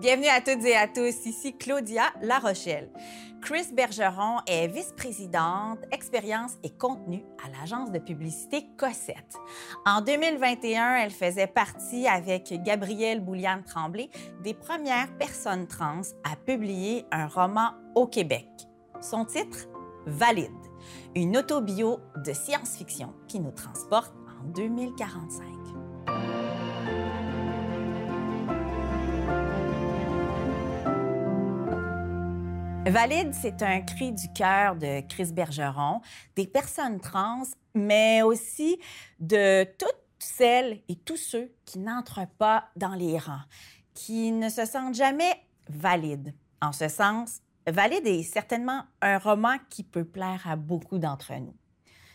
Bienvenue 0.00 0.26
à 0.26 0.40
toutes 0.40 0.64
et 0.64 0.74
à 0.74 0.88
tous, 0.88 1.24
ici 1.24 1.56
Claudia 1.56 2.02
La 2.20 2.40
Rochelle. 2.40 2.90
Chris 3.40 3.72
Bergeron 3.72 4.40
est 4.48 4.66
vice-présidente 4.66 5.78
expérience 5.92 6.54
et 6.64 6.70
contenu 6.70 7.22
à 7.44 7.48
l'agence 7.56 7.92
de 7.92 8.00
publicité 8.00 8.66
Cossette. 8.76 9.38
En 9.86 10.00
2021, 10.00 10.96
elle 10.96 11.12
faisait 11.12 11.46
partie 11.46 12.08
avec 12.08 12.52
Gabrielle 12.64 13.20
Bouliane 13.20 13.62
Tremblay 13.62 14.10
des 14.42 14.54
premières 14.54 15.16
personnes 15.16 15.68
trans 15.68 16.02
à 16.24 16.34
publier 16.34 17.04
un 17.12 17.28
roman 17.28 17.70
au 17.94 18.08
Québec. 18.08 18.48
Son 19.00 19.24
titre 19.24 19.68
Valide, 20.06 20.50
une 21.14 21.36
autobio 21.36 22.00
de 22.16 22.32
science-fiction 22.32 23.14
qui 23.28 23.38
nous 23.38 23.52
transporte 23.52 24.12
en 24.42 24.48
2045. 24.48 25.53
Valide, 32.86 33.32
c'est 33.32 33.62
un 33.62 33.80
cri 33.80 34.12
du 34.12 34.30
cœur 34.34 34.76
de 34.76 35.00
Chris 35.08 35.32
Bergeron, 35.32 36.02
des 36.36 36.46
personnes 36.46 37.00
trans, 37.00 37.44
mais 37.74 38.20
aussi 38.20 38.78
de 39.20 39.64
toutes 39.78 40.04
celles 40.18 40.82
et 40.88 40.96
tous 40.96 41.16
ceux 41.16 41.50
qui 41.64 41.78
n'entrent 41.78 42.28
pas 42.38 42.68
dans 42.76 42.94
les 42.94 43.18
rangs, 43.18 43.40
qui 43.94 44.32
ne 44.32 44.50
se 44.50 44.66
sentent 44.66 44.94
jamais 44.94 45.32
valides. 45.68 46.34
En 46.60 46.72
ce 46.72 46.88
sens, 46.88 47.40
Valide 47.66 48.06
est 48.06 48.22
certainement 48.22 48.82
un 49.00 49.16
roman 49.16 49.56
qui 49.70 49.82
peut 49.82 50.04
plaire 50.04 50.42
à 50.46 50.56
beaucoup 50.56 50.98
d'entre 50.98 51.32
nous. 51.40 51.56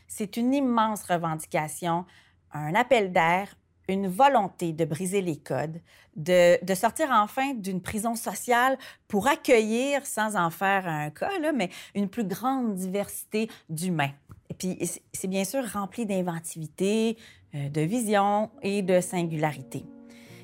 C'est 0.07 0.38
une 0.38 0.53
immense 0.53 1.03
revendication, 1.03 2.05
un 2.51 2.75
appel 2.75 3.11
d'air, 3.11 3.55
une 3.89 4.07
volonté 4.07 4.71
de 4.71 4.85
briser 4.85 5.21
les 5.21 5.38
codes, 5.38 5.81
de, 6.16 6.57
sortir 6.75 7.09
enfin 7.11 7.53
d'une 7.53 7.81
prison 7.81 8.16
sociale 8.16 8.77
pour 9.08 9.27
accueillir, 9.27 10.05
sans 10.05 10.36
en 10.36 10.50
faire 10.50 10.88
un 10.88 11.09
cas, 11.09 11.30
mais 11.53 11.69
une 11.95 12.08
plus 12.08 12.23
grande 12.23 12.75
diversité 12.75 13.50
d'humains. 13.69 14.11
Et 14.50 14.53
puis, 14.53 14.78
c'est 15.13 15.28
bien 15.28 15.44
sûr 15.44 15.63
rempli 15.72 16.05
d'inventivité, 16.05 17.17
euh, 17.55 17.69
de 17.69 17.81
vision 17.81 18.50
et 18.61 18.81
de 18.81 19.02
singularité. 19.02 19.86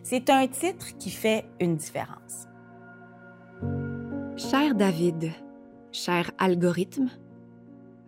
C'est 0.04 0.30
un 0.30 0.48
titre 0.48 0.98
qui 0.98 1.10
fait 1.10 1.46
une 1.60 1.76
différence. 1.76 2.48
Cher 4.38 4.76
David, 4.76 5.32
cher 5.92 6.32
algorithme, 6.38 7.10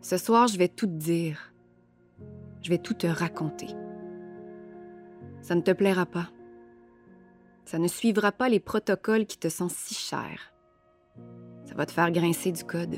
ce 0.02 0.18
soir, 0.18 0.48
je 0.48 0.58
vais 0.58 0.68
tout 0.68 0.88
te 0.88 0.92
dire. 0.92 1.54
Je 2.62 2.70
vais 2.70 2.78
tout 2.78 2.94
te 2.94 3.08
raconter. 3.08 3.68
Ça 5.48 5.56
ne 5.56 5.62
te 5.62 5.72
plaira 5.72 6.06
pas. 6.06 6.28
Ça 7.64 7.80
ne 7.80 7.88
suivra 7.88 8.34
pas 8.34 8.50
les 8.50 8.60
protocoles 8.60 9.26
qui 9.26 9.38
te 9.38 9.48
sont 9.48 9.70
si 9.70 9.94
chers. 9.94 10.52
Ça 11.64 11.74
va 11.74 11.86
te 11.86 11.94
faire 11.94 12.12
grincer 12.12 12.52
du 12.52 12.66
code. 12.66 12.98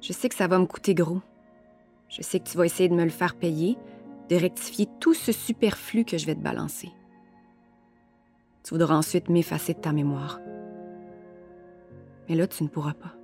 Je 0.00 0.14
sais 0.14 0.30
que 0.30 0.34
ça 0.34 0.46
va 0.46 0.58
me 0.58 0.64
coûter 0.64 0.94
gros. 0.94 1.20
Je 2.08 2.22
sais 2.22 2.40
que 2.40 2.48
tu 2.48 2.56
vas 2.56 2.64
essayer 2.64 2.88
de 2.88 2.94
me 2.94 3.04
le 3.04 3.10
faire 3.10 3.36
payer, 3.36 3.76
de 4.30 4.36
rectifier 4.36 4.88
tout 5.00 5.12
ce 5.12 5.32
superflu 5.32 6.06
que 6.06 6.16
je 6.16 6.24
vais 6.24 6.34
te 6.34 6.40
balancer. 6.40 6.92
Tu 8.62 8.70
voudras 8.70 8.96
ensuite 8.96 9.28
m'effacer 9.28 9.74
de 9.74 9.80
ta 9.80 9.92
mémoire. 9.92 10.40
Mais 12.26 12.36
là, 12.36 12.46
tu 12.46 12.62
ne 12.62 12.68
pourras 12.68 12.94
pas. 12.94 13.14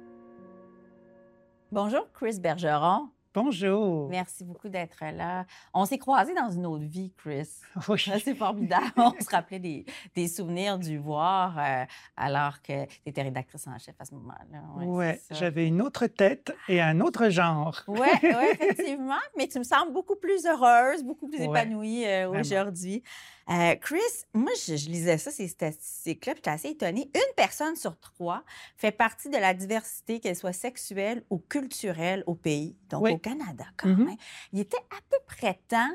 Bonjour, 1.72 2.06
Chris 2.12 2.38
Bergeron. 2.38 3.13
Bonjour. 3.34 4.08
Merci 4.10 4.44
beaucoup 4.44 4.68
d'être 4.68 5.00
là. 5.12 5.44
On 5.74 5.84
s'est 5.84 5.98
croisés 5.98 6.34
dans 6.34 6.50
une 6.50 6.66
autre 6.66 6.84
vie, 6.84 7.12
Chris. 7.16 7.48
Oui. 7.88 8.00
C'est 8.22 8.36
formidable. 8.36 8.92
On 8.96 9.10
se 9.10 9.28
rappelait 9.28 9.58
des, 9.58 9.84
des 10.14 10.28
souvenirs 10.28 10.78
du 10.78 10.98
voir 10.98 11.58
euh, 11.58 11.84
alors 12.16 12.62
que 12.62 12.84
tu 12.86 13.00
étais 13.06 13.22
rédactrice 13.22 13.66
en 13.66 13.76
chef 13.78 13.96
à 13.98 14.04
ce 14.04 14.14
moment-là. 14.14 14.60
Oui, 14.76 14.84
Ouais, 14.86 15.20
j'avais 15.32 15.66
une 15.66 15.82
autre 15.82 16.06
tête 16.06 16.54
et 16.68 16.80
un 16.80 17.00
autre 17.00 17.28
genre. 17.28 17.82
Oui, 17.88 17.98
ouais, 18.22 18.52
effectivement. 18.52 19.18
Mais 19.36 19.48
tu 19.48 19.58
me 19.58 19.64
sembles 19.64 19.92
beaucoup 19.92 20.16
plus 20.16 20.46
heureuse, 20.46 21.02
beaucoup 21.02 21.28
plus 21.28 21.40
Ouais, 21.40 21.46
épanouie 21.46 22.06
euh, 22.06 22.30
aujourd'hui. 22.30 23.02
Euh, 23.50 23.74
Chris, 23.76 23.98
moi, 24.32 24.50
je, 24.66 24.76
je 24.76 24.88
lisais 24.88 25.18
ça, 25.18 25.30
ces 25.30 25.48
statistiques-là, 25.48 26.32
puis 26.32 26.38
j'étais 26.38 26.50
assez 26.50 26.68
étonnée. 26.68 27.10
Une 27.14 27.34
personne 27.36 27.76
sur 27.76 27.98
trois 28.00 28.42
fait 28.76 28.90
partie 28.92 29.28
de 29.28 29.36
la 29.36 29.52
diversité, 29.52 30.18
qu'elle 30.20 30.36
soit 30.36 30.52
sexuelle 30.54 31.24
ou 31.28 31.38
culturelle 31.38 32.24
au 32.26 32.34
pays, 32.34 32.76
donc 32.88 33.02
Oui. 33.02 33.12
au 33.12 33.18
Canada 33.18 33.64
quand 33.76 33.88
Mhm. 33.88 34.04
même. 34.06 34.16
Il 34.52 34.60
était 34.60 34.78
à 34.90 35.00
peu 35.10 35.18
près 35.26 35.60
temps 35.68 35.92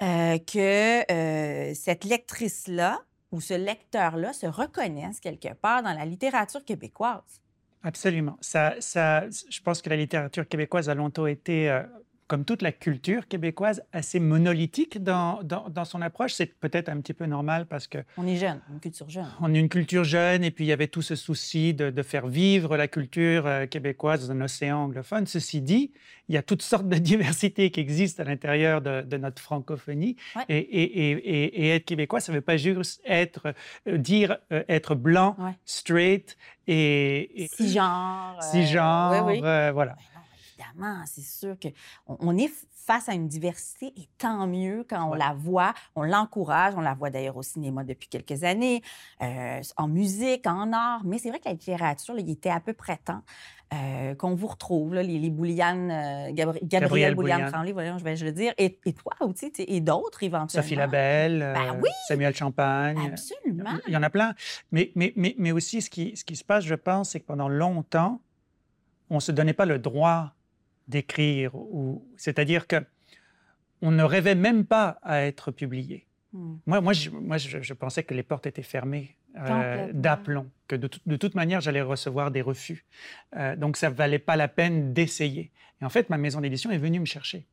euh, 0.00 0.38
que 0.38 1.12
euh, 1.12 1.74
cette 1.74 2.04
lectrice-là 2.04 3.02
ou 3.30 3.40
ce 3.40 3.54
lecteur-là 3.54 4.32
se 4.32 4.46
reconnaisse 4.46 5.20
quelque 5.20 5.54
part 5.54 5.82
dans 5.82 5.92
la 5.92 6.04
littérature 6.04 6.64
québécoise. 6.64 7.22
Absolument. 7.84 8.36
Ça, 8.40 8.74
ça, 8.80 9.24
je 9.28 9.60
pense 9.60 9.80
que 9.82 9.90
la 9.90 9.96
littérature 9.96 10.46
québécoise 10.48 10.88
a 10.88 10.94
longtemps 10.94 11.26
été, 11.26 11.68
comme 12.28 12.44
toute 12.44 12.62
la 12.62 12.72
culture 12.72 13.28
québécoise, 13.28 13.82
assez 13.92 14.18
monolithique 14.20 15.02
dans, 15.02 15.42
dans, 15.42 15.68
dans 15.68 15.84
son 15.84 16.00
approche. 16.00 16.32
C'est 16.32 16.46
peut-être 16.58 16.88
un 16.88 17.00
petit 17.00 17.12
peu 17.14 17.26
normal 17.26 17.66
parce 17.66 17.86
que 17.86 17.98
On 18.16 18.26
est 18.26 18.36
jeune, 18.36 18.60
une 18.72 18.80
culture 18.80 19.10
jeune. 19.10 19.26
on 19.40 19.52
est 19.54 19.58
une 19.58 19.68
culture 19.68 20.04
jeune 20.04 20.42
et 20.44 20.50
puis 20.50 20.64
il 20.64 20.68
y 20.68 20.72
avait 20.72 20.86
tout 20.88 21.02
ce 21.02 21.14
souci 21.14 21.74
de, 21.74 21.90
de 21.90 22.02
faire 22.02 22.26
vivre 22.26 22.76
la 22.76 22.88
culture 22.88 23.46
euh, 23.46 23.66
québécoise 23.66 24.26
dans 24.28 24.34
un 24.34 24.40
océan 24.42 24.78
anglophone. 24.84 25.26
Ceci 25.26 25.60
dit, 25.60 25.92
il 26.28 26.34
y 26.34 26.38
a 26.38 26.42
toutes 26.42 26.62
sortes 26.62 26.88
de 26.88 26.96
diversités 27.12 27.70
qui 27.70 27.80
existent 27.80 28.22
à 28.22 28.26
l'intérieur 28.26 28.80
de, 28.80 29.02
de 29.02 29.16
notre 29.18 29.42
francophonie. 29.42 30.16
Ouais. 30.36 30.44
Et, 30.48 30.58
et- 30.58 31.62
et- 31.66 31.68
être 31.74 31.84
québécois, 31.84 32.20
ça 32.20 32.32
ne 32.32 32.38
veut 32.38 32.42
pas 32.42 32.56
juste 32.56 33.02
être, 33.04 33.54
euh, 33.88 33.98
dire 33.98 34.38
euh, 34.52 34.62
être 34.68 34.94
blanc, 34.94 35.36
Ouais. 35.38 35.52
straight 35.64 36.36
et, 36.66 37.42
et 37.44 37.48
Si 37.48 37.70
genre. 37.72 38.38
euh, 38.38 38.52
cisgenre. 38.52 39.26
oui, 39.26 39.34
oui. 39.34 39.40
voilà. 39.40 39.96
Évidemment, 40.70 41.02
c'est 41.06 41.22
sûr 41.22 41.58
que 41.58 41.68
on, 42.06 42.16
on 42.20 42.36
est 42.36 42.50
face 42.86 43.08
à 43.08 43.14
une 43.14 43.28
diversité 43.28 43.92
et 43.96 44.08
tant 44.18 44.46
mieux 44.46 44.84
quand 44.88 45.06
on 45.08 45.12
Ouais. 45.12 45.18
la 45.18 45.34
voit, 45.34 45.72
on 45.94 46.02
l'encourage, 46.02 46.74
on 46.76 46.80
la 46.80 46.94
voit 46.94 47.10
d'ailleurs 47.10 47.36
au 47.36 47.42
cinéma 47.42 47.84
depuis 47.84 48.08
quelques 48.08 48.42
années, 48.44 48.82
euh, 49.22 49.60
en 49.76 49.88
musique, 49.88 50.46
en 50.46 50.72
art, 50.72 51.02
mais 51.04 51.18
c'est 51.18 51.28
vrai 51.30 51.38
que 51.38 51.44
la 51.46 51.52
littérature, 51.52 52.14
là, 52.14 52.20
il 52.20 52.30
était 52.30 52.50
à 52.50 52.60
peu 52.60 52.72
près 52.72 52.96
temps 52.96 53.22
euh, 53.72 54.14
qu'on 54.16 54.34
vous 54.34 54.48
retrouve, 54.48 54.94
là, 54.94 55.02
les, 55.02 55.18
les 55.18 55.30
Bouliane, 55.30 55.90
euh, 55.90 56.30
Gabri- 56.32 56.34
Gabrielle 56.34 56.68
Gabrielle 56.68 57.14
Bouliane. 57.14 57.50
Tremblay, 57.52 57.72
voyons, 57.72 57.98
je 57.98 58.04
vais 58.04 58.16
je 58.16 58.24
le 58.24 58.32
dire, 58.32 58.52
et, 58.58 58.78
et 58.84 58.92
toi 58.92 59.12
aussi, 59.20 59.50
et 59.58 59.80
d'autres 59.80 60.22
éventuellement. 60.24 60.62
Sophie 60.62 60.74
Labelle, 60.74 61.52
Ben 61.54 61.80
oui! 61.82 61.88
Samuel 62.08 62.34
Champagne. 62.34 62.98
Absolument. 63.12 63.70
Il 63.86 63.92
y 63.94 63.96
en 63.96 64.02
a 64.02 64.10
plein. 64.10 64.34
Mais, 64.72 64.90
mais, 64.94 65.12
mais, 65.16 65.34
mais 65.38 65.52
aussi, 65.52 65.80
ce 65.80 65.88
qui, 65.88 66.16
ce 66.16 66.24
qui 66.24 66.36
se 66.36 66.44
passe, 66.44 66.64
je 66.64 66.74
pense, 66.74 67.10
c'est 67.10 67.20
que 67.20 67.26
pendant 67.26 67.48
longtemps, 67.48 68.20
on 69.08 69.16
ne 69.16 69.20
se 69.20 69.32
donnait 69.32 69.52
pas 69.54 69.66
le 69.66 69.78
droit 69.78 70.32
d'écrire. 70.88 71.54
ou 71.54 72.06
C'est-à-dire 72.16 72.66
que 72.66 72.76
on 73.80 73.90
ne 73.90 74.02
rêvait 74.04 74.34
même 74.36 74.64
pas 74.64 74.98
à 75.02 75.22
être 75.22 75.50
publié. 75.50 76.06
Hmm. 76.32 76.56
Moi, 76.66 76.80
moi, 76.80 76.92
je, 76.92 77.10
moi 77.10 77.36
je, 77.38 77.60
je 77.62 77.74
pensais 77.74 78.02
que 78.04 78.14
les 78.14 78.22
portes 78.22 78.46
étaient 78.46 78.62
fermées 78.62 79.16
euh, 79.36 79.90
d'aplomb, 79.92 80.48
que 80.68 80.76
de, 80.76 80.86
tout- 80.86 81.00
de 81.04 81.16
toute 81.16 81.34
manière, 81.34 81.60
j'allais 81.60 81.82
recevoir 81.82 82.30
des 82.30 82.42
refus. 82.42 82.84
Euh, 83.36 83.56
donc, 83.56 83.76
ça 83.76 83.90
valait 83.90 84.18
pas 84.18 84.36
la 84.36 84.48
peine 84.48 84.92
d'essayer. 84.92 85.50
Et 85.80 85.84
en 85.84 85.88
fait, 85.88 86.10
ma 86.10 86.18
maison 86.18 86.40
d'édition 86.40 86.70
est 86.70 86.78
venue 86.78 87.00
me 87.00 87.06
chercher. 87.06 87.46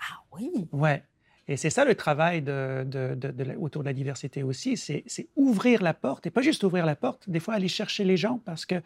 Ah 0.00 0.20
oui. 0.32 0.50
Ouais. 0.72 1.02
Et 1.48 1.56
c'est 1.56 1.70
ça 1.70 1.84
le 1.84 1.94
travail 1.94 2.40
de, 2.42 2.84
de- 2.86 3.42
la- 3.44 3.58
autour 3.58 3.82
de 3.82 3.88
la 3.88 3.92
diversité 3.92 4.42
aussi, 4.42 4.76
c'est 4.76 5.02
c'est 5.06 5.28
ouvrir 5.36 5.82
la 5.82 5.92
porte, 5.94 6.26
et 6.26 6.30
pas 6.30 6.40
juste 6.42 6.62
ouvrir 6.64 6.86
la 6.86 6.94
porte, 6.96 7.28
des 7.28 7.40
fois 7.40 7.54
aller 7.54 7.68
chercher 7.68 8.04
les 8.04 8.16
gens, 8.16 8.38
parce 8.44 8.64
que 8.64 8.76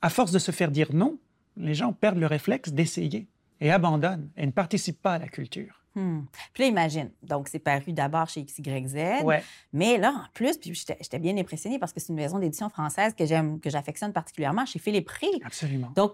à 0.00 0.08
force 0.08 0.30
de 0.32 0.38
se 0.38 0.52
faire 0.52 0.70
dire 0.70 0.92
non, 0.94 1.18
les 1.56 1.74
gens 1.74 1.92
perdent 1.92 2.18
le 2.18 2.26
réflexe 2.26 2.70
d'essayer 2.72 3.28
et 3.60 3.70
abandonnent 3.70 4.30
et 4.36 4.46
ne 4.46 4.50
participent 4.50 5.00
pas 5.00 5.14
à 5.14 5.18
la 5.18 5.28
culture. 5.28 5.82
Hmm. 5.94 6.22
Puis 6.54 6.62
là, 6.62 6.68
imagine, 6.70 7.10
donc 7.22 7.48
c'est 7.48 7.58
paru 7.58 7.92
d'abord 7.92 8.28
chez 8.28 8.44
XYZ, 8.44 9.22
Ouais. 9.24 9.42
Mais 9.72 9.98
là, 9.98 10.12
en 10.12 10.24
plus, 10.32 10.56
puis 10.56 10.72
j'étais 10.74 11.18
bien 11.18 11.36
impressionnée 11.36 11.78
parce 11.78 11.92
que 11.92 12.00
c'est 12.00 12.08
une 12.08 12.16
maison 12.16 12.38
d'édition 12.38 12.70
française 12.70 13.14
que 13.14 13.26
j'aime, 13.26 13.60
que 13.60 13.68
j'affectionne 13.68 14.12
particulièrement, 14.12 14.64
chez 14.64 14.78
Philippe 14.78 15.10
Rey. 15.10 15.28
Absolument. 15.44 15.92
Donc, 15.94 16.12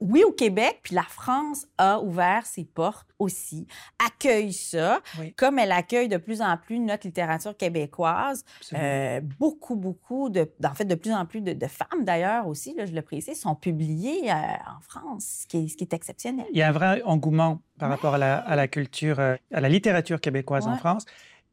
oui, 0.00 0.24
au 0.24 0.32
Québec, 0.32 0.80
puis 0.82 0.94
la 0.94 1.02
France 1.02 1.66
a 1.76 2.00
ouvert 2.00 2.46
ses 2.46 2.64
portes 2.64 3.08
aussi, 3.18 3.66
accueille 4.04 4.52
ça, 4.52 5.00
Oui. 5.18 5.34
comme 5.34 5.58
elle 5.58 5.72
accueille 5.72 6.08
de 6.08 6.16
plus 6.16 6.40
en 6.40 6.56
plus 6.56 6.78
notre 6.78 7.06
littérature 7.06 7.54
québécoise. 7.56 8.44
Euh, 8.72 9.20
beaucoup, 9.38 9.76
beaucoup, 9.76 10.30
de, 10.30 10.50
en 10.64 10.74
fait, 10.74 10.86
de 10.86 10.94
plus 10.94 11.12
en 11.12 11.26
plus 11.26 11.42
de, 11.42 11.52
de 11.52 11.66
femmes 11.66 12.04
d'ailleurs 12.04 12.46
aussi, 12.46 12.74
là, 12.74 12.86
je 12.86 12.92
le 12.92 13.02
précise, 13.02 13.38
sont 13.38 13.54
publiées 13.54 14.30
euh, 14.30 14.34
en 14.34 14.80
France, 14.80 15.42
ce 15.42 15.46
qui 15.46 15.58
est, 15.64 15.68
ce 15.68 15.76
qui 15.76 15.84
est 15.84 15.92
exceptionnel. 15.92 16.46
Il 16.50 16.58
y 16.58 16.62
a 16.62 16.68
un 16.68 16.72
vrai 16.72 17.02
engouement 17.02 17.60
par 17.78 17.90
rapport 17.90 18.14
à 18.14 18.18
la, 18.18 18.38
à 18.38 18.56
la 18.56 18.68
culture, 18.68 19.20
euh, 19.20 19.36
à 19.52 19.60
la 19.60 19.68
littérature 19.68 20.20
québécoise 20.20 20.66
en. 20.66 20.76
France, 20.76 21.04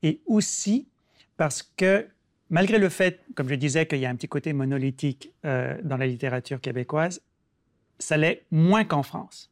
et 0.03 0.21
aussi 0.25 0.87
parce 1.35 1.63
que 1.63 2.07
malgré 2.49 2.77
le 2.77 2.87
fait, 2.87 3.19
comme 3.35 3.49
je 3.49 3.55
disais, 3.55 3.87
qu'il 3.87 3.99
y 3.99 4.05
a 4.05 4.09
un 4.09 4.15
petit 4.15 4.29
côté 4.29 4.53
monolithique 4.53 5.33
euh, 5.45 5.77
dans 5.83 5.97
la 5.97 6.07
littérature 6.07 6.61
québécoise, 6.61 7.21
ça 7.99 8.17
l'est 8.17 8.43
moins 8.51 8.83
qu'en 8.83 9.03
France. 9.03 9.51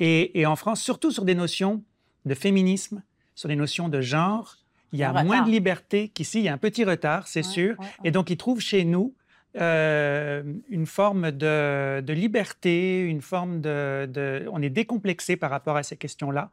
Et, 0.00 0.40
et 0.40 0.46
en 0.46 0.56
France, 0.56 0.80
surtout 0.82 1.10
sur 1.10 1.24
des 1.24 1.34
notions 1.34 1.82
de 2.24 2.34
féminisme, 2.34 3.02
sur 3.34 3.48
des 3.48 3.56
notions 3.56 3.88
de 3.88 4.00
genre, 4.00 4.56
il 4.92 4.98
y 4.98 5.02
a 5.04 5.10
Un 5.10 5.24
moins 5.24 5.36
retard. 5.36 5.46
de 5.46 5.50
liberté 5.50 6.08
qu'ici. 6.08 6.40
Il 6.40 6.44
y 6.44 6.48
a 6.48 6.52
un 6.52 6.58
petit 6.58 6.84
retard, 6.84 7.26
c'est 7.28 7.40
Ouais, 7.46 7.52
sûr. 7.52 7.76
ouais, 7.78 7.86
Et 8.04 8.10
donc, 8.10 8.30
ils 8.30 8.36
trouvent 8.36 8.60
chez 8.60 8.84
nous 8.84 9.14
euh, 9.60 10.42
une 10.70 10.86
forme 10.86 11.30
de, 11.30 12.00
de 12.00 12.12
liberté, 12.12 13.00
une 13.00 13.20
forme 13.20 13.60
de, 13.60 14.06
de- 14.10 14.46
On 14.50 14.62
est 14.62 14.70
décomplexé 14.70 15.36
par 15.36 15.50
rapport 15.50 15.76
à 15.76 15.82
ces 15.82 15.96
questions-là. 15.96 16.50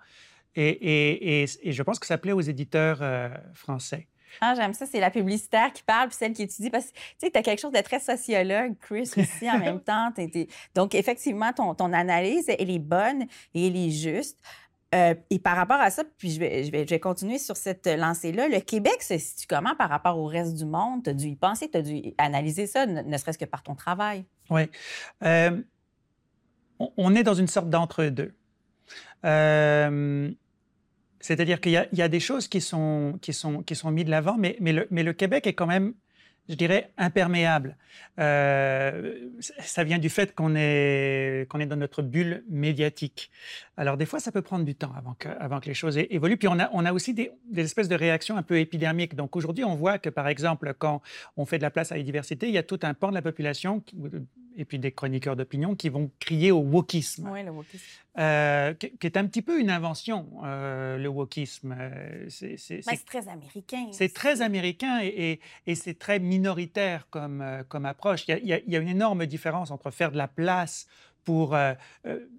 Et, 0.56 0.68
et- 0.70 1.44
et- 1.44 1.46
et 1.64 1.72
je 1.72 1.84
pense 1.84 2.00
que 2.00 2.08
ça 2.08 2.18
plaît 2.18 2.32
aux 2.34 2.42
éditeurs 2.42 3.00
euh, 3.02 3.30
français. 3.54 4.08
Ah, 4.42 4.54
j'aime 4.56 4.74
ça, 4.74 4.86
c'est 4.86 5.00
la 5.00 5.12
publicitaire 5.12 5.72
qui 5.74 5.84
parle, 5.84 6.10
puis 6.10 6.18
celle 6.18 6.34
qui 6.34 6.44
étudie, 6.44 6.70
parce 6.70 6.86
que 6.88 6.92
tu 7.20 7.28
sais, 7.28 7.38
as 7.38 7.42
quelque 7.42 7.60
chose 7.60 7.72
de 7.74 7.82
très 7.82 8.00
sociologue, 8.00 8.74
Chris, 8.80 9.10
aussi, 9.18 9.50
en 9.50 9.58
même 9.60 9.80
temps. 9.82 10.12
T'es- 10.16 10.48
Donc, 10.76 10.96
effectivement, 10.96 11.52
ton, 11.54 11.74
ton 11.76 11.92
analyse, 11.94 12.46
elle 12.50 12.70
est 12.72 12.80
bonne 12.80 13.24
et 13.54 13.68
elle 13.68 13.76
est 13.76 13.92
juste. 13.92 14.40
Euh, 14.96 15.14
et 15.30 15.38
par 15.38 15.56
rapport 15.56 15.80
à 15.80 15.92
ça, 15.92 16.04
puis 16.18 16.32
je 16.32 16.40
vais, 16.40 16.64
je 16.64 16.72
vais, 16.72 16.84
je 16.84 16.90
vais 16.90 17.00
continuer 17.00 17.38
sur 17.38 17.56
cette 17.56 17.86
lancée-là, 17.86 18.48
le 18.48 18.60
Québec 18.60 19.04
se 19.04 19.20
situe 19.20 19.46
comment 19.48 19.76
par 19.76 19.88
rapport 19.88 20.18
au 20.18 20.26
reste 20.26 20.56
du 20.56 20.66
monde? 20.66 21.04
Tu 21.04 21.12
as 21.12 21.14
dû 21.14 21.28
y 21.28 21.36
penser, 21.36 21.70
tu 21.70 21.78
as 21.78 21.84
dû 21.84 22.02
analyser 22.18 22.66
ça, 22.66 22.88
ne, 22.88 23.02
ne 23.04 23.18
serait-ce 23.18 23.38
que 23.38 23.46
par 23.46 23.62
ton 23.62 23.76
travail. 23.76 24.26
Oui. 24.50 24.64
Euh, 25.24 25.62
on, 26.80 26.92
on 26.98 27.14
est 27.16 27.22
dans 27.22 27.36
une 27.36 27.46
sorte 27.48 27.70
d'entre-deux. 27.70 28.34
Euh, 29.26 30.32
C'est-à-dire 31.20 31.60
qu'il 31.60 31.72
y, 31.74 32.02
a- 32.02 32.08
des 32.08 32.20
choses 32.20 32.48
qui 32.48 32.62
sont, 32.62 33.18
qui 33.22 33.34
sont, 33.34 33.62
qui 33.64 33.76
sont 33.76 33.92
mises 33.92 34.06
de 34.06 34.12
l'avant, 34.12 34.38
mais, 34.38 34.58
mais, 34.62 34.74
le, 34.74 35.14
Québec 35.14 35.48
est 35.48 35.54
quand 35.54 35.68
même, 35.68 35.94
je 36.48 36.56
dirais, 36.56 36.92
imperméable. 36.98 37.76
Euh, 38.20 39.30
ça 39.40 39.84
vient 39.84 40.00
du 40.00 40.10
fait 40.10 40.34
qu'on 40.34 40.56
est, 40.56 41.46
qu'on 41.50 41.60
est 41.60 41.66
dans 41.66 41.76
notre 41.76 42.02
bulle 42.02 42.44
médiatique. 42.50 43.32
Alors, 43.76 43.98
des 43.98 44.06
fois, 44.06 44.20
ça 44.20 44.32
peut 44.32 44.42
prendre 44.42 44.66
du 44.66 44.76
temps 44.76 44.94
avant 44.96 45.14
que, 45.14 45.28
que 45.28 45.66
les 45.68 45.74
choses 45.74 45.98
évoluent. 45.98 46.38
Puis, 46.38 46.48
on 46.48 46.60
a, 46.60 46.70
on 46.74 46.86
a 46.86 46.94
aussi 46.94 47.14
des, 47.14 47.32
des 47.52 47.64
espèces 47.64 47.90
de 47.90 47.96
réactions 47.96 48.38
un 48.38 48.44
peu 48.44 48.58
épidermiques. 48.60 49.16
Donc, 49.16 49.36
aujourd'hui, 49.36 49.66
on 49.66 49.76
voit 49.76 50.00
que, 50.00 50.10
par 50.10 50.28
exemple, 50.28 50.74
quand 50.78 51.02
on 51.36 51.46
fait 51.46 51.58
de 51.58 51.64
la 51.64 51.72
place 51.72 51.92
à 51.92 51.98
la 51.98 52.04
diversité, 52.04 52.48
il 52.48 52.54
y 52.54 52.58
a 52.58 52.64
tout 52.64 52.80
un 52.84 52.94
pan 52.94 53.10
de 53.10 53.16
la 53.16 53.22
population, 53.22 53.82
qui- 53.82 53.98
et 54.60 54.66
puis 54.66 54.78
des 54.78 54.92
chroniqueurs 54.92 55.36
d'opinion, 55.38 55.74
qui 55.74 55.88
vont 55.90 56.12
crier 56.20 56.52
au 56.52 56.60
wokisme 56.60 57.30
Oui, 57.32 57.44
le 57.44 57.52
wokisme. 57.52 57.86
euh, 58.20 58.74
qui, 58.74 58.92
est 59.08 59.16
un 59.16 59.26
petit 59.26 59.42
peu 59.42 59.60
une 59.60 59.70
invention, 59.70 60.28
euh, 60.44 60.98
le 60.98 61.08
wokisme. 61.08 61.76
Euh, 61.80 62.26
c'est- 62.30 62.58
c'est- 62.58 62.82
très 63.06 63.28
américain. 63.30 63.88
c'est 63.92 64.14
très 64.14 64.42
américain 64.42 65.00
et, 65.02 65.08
et- 65.32 65.40
et 65.66 65.76
c'est 65.76 65.98
très 65.98 66.20
minoritaire 66.20 67.08
comme, 67.10 67.44
comme 67.70 67.86
approche. 67.86 68.26
Il 68.28 68.32
y, 68.46 68.54
a, 68.54 68.60
il 68.60 68.74
y 68.74 68.76
une 68.78 68.90
énorme 68.90 69.26
différence 69.26 69.72
entre 69.72 69.92
faire 69.92 70.12
de 70.12 70.18
la 70.18 70.28
place 70.28 70.88
pour 71.24 71.56
euh, 71.56 71.74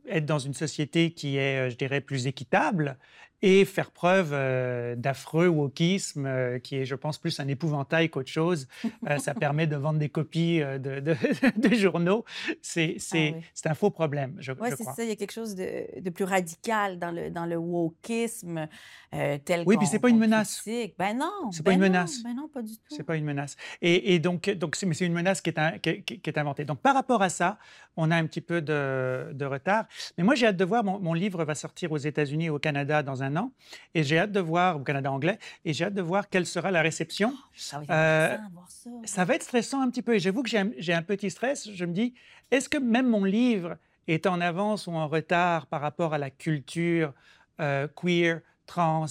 être 0.08 0.26
dans 0.26 0.38
une 0.38 0.54
société 0.54 1.12
qui 1.12 1.36
est, 1.38 1.70
je 1.70 1.76
dirais, 1.76 2.00
plus 2.02 2.26
équitable 2.26 2.98
et 3.42 3.64
faire 3.64 3.90
preuve 3.90 4.30
euh, 4.32 4.94
d'affreux 4.96 5.46
wokisme, 5.48 6.26
euh, 6.26 6.58
qui 6.58 6.76
est, 6.76 6.84
je 6.84 6.94
pense, 6.94 7.18
plus 7.18 7.40
un 7.40 7.48
épouvantail 7.48 8.10
qu'autre 8.10 8.30
chose. 8.30 8.68
Euh, 9.08 9.18
ça 9.18 9.34
permet 9.34 9.66
de 9.66 9.76
vendre 9.76 9.98
des 9.98 10.08
copies 10.08 10.58
de, 10.60 11.00
de- 11.00 11.16
de 11.68 11.74
journaux. 11.74 12.24
C'est 12.62 12.96
Ah 13.12 13.16
oui. 13.16 13.34
c'est 13.54 13.68
un 13.68 13.74
faux 13.74 13.90
problème, 13.90 14.36
je, 14.38 14.52
Oui, 14.52 14.68
je 14.70 14.76
c'est 14.76 14.82
crois. 14.84 14.94
ça. 14.94 15.02
Il 15.04 15.08
y 15.08 15.12
a 15.12 15.16
quelque 15.16 15.32
chose 15.32 15.54
de, 15.54 16.00
de 16.00 16.10
plus 16.10 16.24
radical 16.24 16.98
dans 16.98 17.10
le, 17.10 17.30
dans 17.30 17.46
le 17.46 17.56
wokisme 17.56 18.68
tel 19.10 19.64
Oui, 19.66 19.76
puis 19.76 19.86
c'est 19.86 19.98
pas 19.98 20.08
une 20.08 20.18
menace. 20.18 20.60
critique. 20.60 20.94
Ben 20.98 21.16
non. 21.16 21.50
C'est 21.50 21.62
pas 21.62 21.70
ben 21.70 21.76
une 21.76 21.80
non, 21.82 21.86
menace. 21.88 22.22
Ben 22.22 22.34
non, 22.34 22.48
pas 22.48 22.62
du 22.62 22.74
tout. 22.76 22.82
C'est 22.88 23.02
pas 23.02 23.16
une 23.16 23.24
menace. 23.24 23.56
Et, 23.82 24.14
et 24.14 24.18
donc, 24.18 24.48
mais 24.86 24.94
c'est 24.94 25.06
une 25.06 25.12
menace 25.12 25.40
qui 25.40 25.50
est, 25.50 25.58
un- 25.58 25.78
qui, 25.78 26.02
qui- 26.02 26.20
qui 26.20 26.30
est 26.30 26.38
inventée. 26.38 26.64
Donc, 26.64 26.80
par 26.80 26.94
rapport 26.94 27.22
à 27.22 27.28
ça, 27.28 27.58
on 27.96 28.10
a 28.10 28.16
un 28.16 28.26
petit 28.26 28.40
peu 28.40 28.62
de, 28.62 29.30
de 29.32 29.44
retard. 29.44 29.86
Mais 30.16 30.24
moi, 30.24 30.34
j'ai 30.34 30.46
hâte 30.46 30.56
de 30.56 30.64
voir. 30.64 30.84
Mon, 30.84 31.00
mon 31.00 31.12
livre 31.14 31.44
va 31.44 31.54
sortir 31.54 31.90
aux 31.92 31.96
États-Unis 31.98 32.46
et 32.46 32.50
au 32.50 32.58
Canada 32.58 33.02
dans 33.02 33.22
un 33.22 33.29
an. 33.36 33.52
Et 33.94 34.02
j'ai 34.02 34.18
hâte 34.18 34.32
de 34.32 34.40
voir, 34.40 34.76
au 34.76 34.80
Canada 34.80 35.10
anglais, 35.10 35.38
et 35.64 35.72
j'ai 35.72 35.84
hâte 35.86 35.94
de 35.94 36.02
voir 36.02 36.28
quelle 36.28 36.46
sera 36.46 36.70
la 36.70 36.82
réception. 36.82 37.34
Ça 37.54 37.78
va 37.78 37.82
être 37.84 37.90
Euh, 37.90 38.36
ça. 38.68 38.90
Ça 39.04 39.24
va 39.24 39.34
être 39.34 39.42
stressant 39.42 39.80
un 39.82 39.90
petit 39.90 40.02
peu. 40.02 40.14
Et 40.14 40.18
j'avoue 40.20 40.42
que 40.42 40.48
j'ai 40.50 40.92
un, 40.92 41.02
petit 41.02 41.30
stress. 41.30 41.70
Je 41.72 41.84
me 41.84 41.92
dis, 41.92 42.14
est-ce 42.50 42.68
que 42.68 42.78
même 42.78 43.08
mon 43.08 43.24
livre 43.24 43.76
est 44.08 44.26
en 44.26 44.40
avance 44.40 44.86
ou 44.86 44.92
en 44.92 45.06
retard 45.08 45.66
par 45.66 45.80
rapport 45.80 46.14
à 46.14 46.18
la 46.18 46.30
culture 46.30 47.12
euh, 47.60 47.86
queer, 47.94 48.40
trans? 48.66 49.06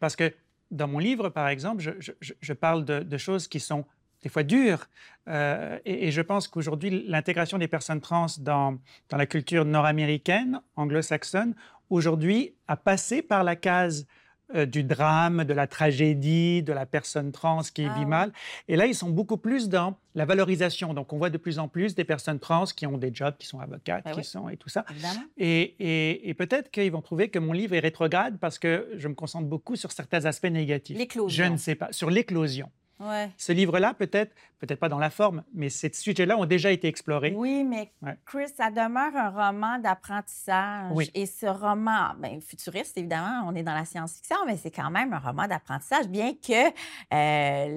Parce 0.00 0.16
que 0.16 0.32
dans 0.70 0.86
mon 0.88 0.98
livre, 0.98 1.28
par 1.30 1.48
exemple, 1.48 1.80
je, 1.82 1.90
je- 1.98 2.12
je- 2.20 2.34
je 2.40 2.52
parle 2.52 2.84
de, 2.84 3.00
de 3.00 3.18
choses 3.18 3.48
qui 3.48 3.58
sont 3.60 3.84
des 4.22 4.28
fois 4.28 4.42
dures. 4.42 4.86
Euh, 5.28 5.78
et, 5.84 6.08
et 6.08 6.10
je 6.10 6.20
pense 6.20 6.48
qu'aujourd'hui, 6.48 7.04
l'intégration 7.06 7.56
des 7.58 7.68
personnes 7.68 8.00
trans 8.00 8.26
dans, 8.40 8.76
dans 9.10 9.16
la 9.16 9.26
culture 9.26 9.64
nord-américaine, 9.64 10.60
anglo-saxonne, 10.76 11.54
aujourd'hui, 11.90 12.54
a 12.66 12.76
passé 12.76 13.22
par 13.22 13.44
la 13.44 13.56
case 13.56 14.06
euh, 14.54 14.64
du 14.64 14.82
drame, 14.82 15.44
de 15.44 15.52
la 15.52 15.66
tragédie, 15.66 16.62
de 16.62 16.72
la 16.72 16.86
personne 16.86 17.32
trans 17.32 17.60
qui 17.74 17.84
Ah 17.84 17.92
vit 17.92 18.00
ouais. 18.00 18.06
mal. 18.06 18.32
Et 18.66 18.76
là, 18.76 18.86
ils 18.86 18.94
sont 18.94 19.10
beaucoup 19.10 19.36
plus 19.36 19.68
dans 19.68 19.98
la 20.14 20.24
valorisation. 20.24 20.94
Donc, 20.94 21.12
on 21.12 21.18
voit 21.18 21.28
de 21.28 21.36
plus 21.36 21.58
en 21.58 21.68
plus 21.68 21.94
des 21.94 22.04
personnes 22.04 22.38
trans 22.38 22.64
qui 22.64 22.86
ont 22.86 22.96
des 22.96 23.10
jobs, 23.12 23.34
qui 23.38 23.46
sont 23.46 23.60
avocates, 23.60 24.04
Ben 24.06 24.12
qui 24.12 24.18
oui. 24.20 24.24
sont 24.24 24.48
et 24.48 24.56
tout 24.56 24.70
ça. 24.70 24.86
Évidemment. 24.90 25.20
Et, 25.36 25.60
et- 25.78 26.30
et 26.30 26.34
peut-être 26.34 26.70
qu'ils 26.70 26.90
vont 26.90 27.02
trouver 27.02 27.28
que 27.28 27.38
mon 27.38 27.52
livre 27.52 27.74
est 27.74 27.80
rétrograde 27.80 28.38
parce 28.40 28.58
que 28.58 28.88
je 28.96 29.06
me 29.08 29.14
concentre 29.14 29.46
beaucoup 29.46 29.76
sur 29.76 29.92
certains 29.92 30.24
aspects 30.24 30.46
négatifs. 30.46 30.96
L'éclosion. 30.96 31.44
Je 31.44 31.50
ne 31.52 31.56
sais 31.58 31.74
pas. 31.74 31.88
Sur 31.92 32.08
l'éclosion. 32.08 32.70
Ouais. 33.00 33.30
Ce 33.36 33.52
livre-là, 33.52 33.94
peut-être, 33.94 34.34
peut-être 34.58 34.80
pas 34.80 34.88
dans 34.88 34.98
la 34.98 35.10
forme, 35.10 35.44
mais 35.54 35.68
ces 35.68 35.92
sujets-là 35.92 36.36
ont 36.36 36.46
déjà 36.46 36.72
été 36.72 36.88
explorés. 36.88 37.32
Oui, 37.36 37.62
mais 37.64 37.92
Ouais. 38.02 38.16
Chris, 38.26 38.48
ça 38.56 38.70
demeure 38.70 39.14
un 39.14 39.30
roman 39.30 39.78
d'apprentissage. 39.78 40.90
Oui. 40.92 41.10
Et 41.14 41.26
ce 41.26 41.46
roman, 41.46 42.14
ben, 42.18 42.40
futuriste, 42.40 42.98
évidemment, 42.98 43.44
on 43.46 43.54
est 43.54 43.62
dans 43.62 43.74
la 43.74 43.84
science-fiction, 43.84 44.36
mais 44.46 44.56
c'est 44.56 44.70
quand 44.70 44.90
même 44.90 45.12
un 45.12 45.18
roman 45.18 45.46
d'apprentissage, 45.46 46.08
bien 46.08 46.32
que 46.34 46.68
euh, 46.68 46.70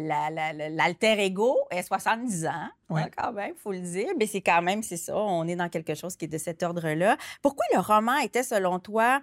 la- 0.08 0.30
la- 0.30 0.54
la- 0.54 0.70
l'alter 0.70 1.24
ego 1.24 1.56
ait 1.70 1.84
70 1.84 2.46
ans. 2.48 2.70
Hein, 2.90 3.08
quand 3.16 3.32
même, 3.32 3.54
il 3.56 3.60
faut 3.60 3.72
le 3.72 3.80
dire. 3.80 4.10
Mais 4.18 4.26
c'est 4.26 4.42
quand 4.42 4.62
même, 4.62 4.84
c'est 4.84 4.98
ça, 4.98 5.16
on 5.16 5.48
est 5.48 5.56
dans 5.56 5.70
quelque 5.70 5.96
chose 5.96 6.16
qui 6.18 6.26
est 6.26 6.28
de 6.28 6.38
cet 6.38 6.64
ordre-là. 6.64 7.16
Pourquoi 7.42 7.66
le 7.74 7.80
roman 7.80 8.18
était, 8.18 8.44
selon 8.44 8.80
toi, 8.80 9.22